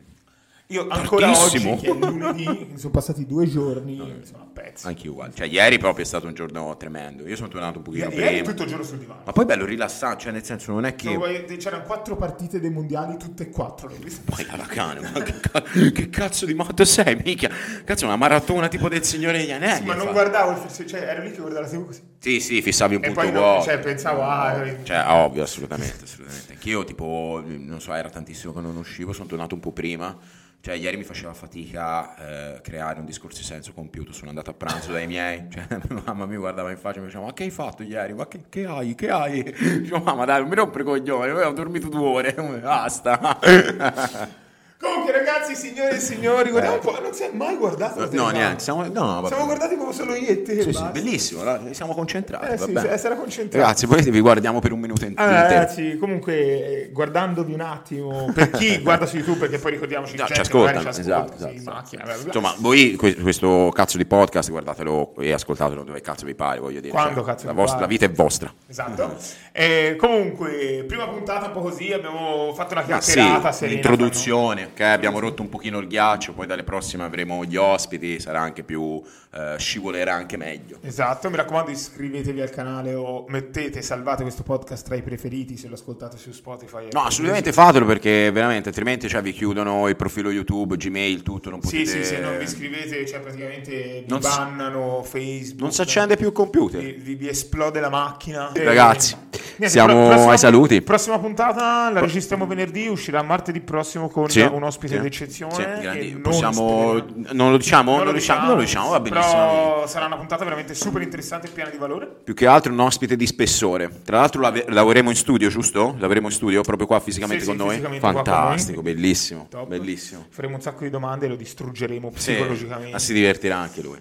[0.69, 1.73] Io ancora Tardissimo.
[1.75, 4.87] oggi, che è lunedì, sono passati due giorni, sono a pezzi.
[4.87, 5.33] Anche uguale.
[5.35, 7.29] Cioè, ieri proprio è stato un giorno tremendo.
[7.29, 8.49] Io sono tornato un pochino Ieri, ieri prima.
[8.51, 9.21] tutto il giorno sul divano.
[9.27, 11.13] Ma poi bello rilassante, cioè nel senso non è che...
[11.13, 13.91] No, poi C'erano quattro partite dei mondiali, tutte e quattro.
[14.25, 17.51] Poi alla cane, ma che, ca- che cazzo di matto sei, mica?
[17.85, 19.77] Cazzo, una maratona tipo del Signore degli Anelli.
[19.81, 20.13] Sì, ma non fa.
[20.13, 22.03] guardavo cioè ero lì che guardavo la TV così.
[22.19, 23.65] Sì, sì, fissavi un E punto poi no, vuoto.
[23.65, 26.53] cioè, pensavo, ah, Cioè, ovvio, assolutamente, assolutamente.
[26.55, 30.17] Anch'io, tipo, non so, era tantissimo che non uscivo, sono tornato un po' prima.
[30.65, 34.15] Cioè, ieri mi faceva fatica eh, creare un discorso di senso compiuto.
[34.15, 35.45] Sono andato a pranzo dai miei.
[35.53, 35.67] Cioè,
[36.07, 38.15] mamma mi guardava in faccia e mi diceva: Ma che hai fatto ieri?
[38.15, 38.95] Ma che, che hai?
[38.95, 39.43] Che hai?
[39.83, 40.85] Dicevo, mamma, dai, non mi rompere.
[41.01, 42.33] Io ho dormito due ore.
[42.33, 43.39] Basta.
[44.85, 47.01] Comunque, ragazzi, signore e signori, guardiamo un po'.
[47.01, 48.39] Non si è mai guardato no, telecamera.
[48.39, 48.63] niente.
[48.63, 49.25] Siamo, no.
[49.27, 50.63] Siamo guardati come solo io e te.
[50.63, 51.43] Sì, sì, bellissimo.
[51.73, 52.53] Siamo concentrati.
[52.53, 53.57] Eh sì, essere concentrati.
[53.65, 55.59] Ragazzi, poi vi guardiamo per un minuto in- Allora, intero.
[55.61, 60.27] ragazzi, comunque, eh, guardandovi un attimo, per chi guarda su YouTube, perché poi ricordiamoci No,
[60.27, 62.23] ci ascoltano, esatto, sì, esatto, in macchina, bla, bla.
[62.27, 66.81] Insomma, voi que- questo cazzo di podcast guardatelo e ascoltatelo dove cazzo vi pare, voglio
[66.81, 66.93] dire.
[66.93, 68.53] Quando cioè, cazzo la, vostra, la vita è vostra.
[68.69, 69.17] Esatto.
[69.57, 73.75] E comunque, prima puntata un po' così, abbiamo fatto una sì, chiacchierata serena.
[73.77, 74.81] l'introduzione, ok?
[74.81, 79.01] Abbiamo rotto un pochino il ghiaccio, poi dalle prossime avremo gli ospiti, sarà anche più,
[79.33, 80.79] eh, scivolerà anche meglio.
[80.83, 85.69] Esatto, mi raccomando iscrivetevi al canale o mettete, salvate questo podcast tra i preferiti se
[85.69, 86.89] lo ascoltate su Spotify.
[86.93, 91.63] No, assolutamente fatelo perché veramente, altrimenti cioè, vi chiudono il profilo YouTube, Gmail, tutto, non
[91.63, 92.03] Sì, potete...
[92.03, 95.61] sì, se non vi iscrivete, cioè praticamente vi Non si- bannano Facebook.
[95.61, 96.81] Non si accende più il computer.
[96.81, 98.51] Vi, vi- vi esplode la macchina.
[98.53, 99.15] Ragazzi,
[99.57, 100.83] niente, siamo pro- prossima- ai saluti.
[100.83, 105.81] Prossima puntata la registriamo venerdì, uscirà martedì prossimo con Sì, un ospite sì, d'eccezione.
[105.93, 107.03] sì, non possiamo-
[107.33, 107.97] non lo diciamo?
[107.97, 109.33] Non lo diciamo, non lo diciamo, va benissimo.
[109.33, 112.09] Però sarà una puntata veramente super interessante e piena di valore.
[112.25, 113.91] Più che altro un ospite di spessore.
[114.05, 115.95] Tra l'altro lave- lavoreremo in studio, giusto?
[115.99, 117.69] Lavoremo in studio proprio qua fisicamente Sì, con noi.
[117.71, 118.35] fisicamente qua con noi.
[118.41, 119.67] Fantastico, bellissimo, Top.
[119.69, 120.27] bellissimo.
[120.31, 122.93] Faremo un sacco di domande e lo distruggeremo psicologicamente.
[122.93, 123.99] ma si divertirà anche lui.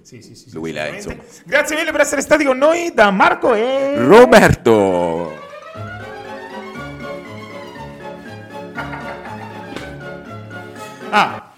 [0.51, 1.01] Lui, lei.
[1.45, 5.42] Grazie mille per essere stati con noi da Marco e Roberto!
[11.15, 11.51] Ah,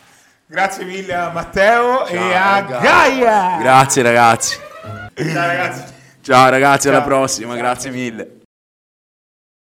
[0.45, 2.84] grazie mille a Matteo e Ciao, a ragazzi.
[2.86, 3.58] Gaia.
[3.58, 4.60] Grazie ragazzi.
[5.16, 5.84] Ciao ragazzi.
[6.22, 7.08] Ciao ragazzi, alla Ciao.
[7.08, 7.62] prossima, Ciao.
[7.62, 8.35] grazie mille.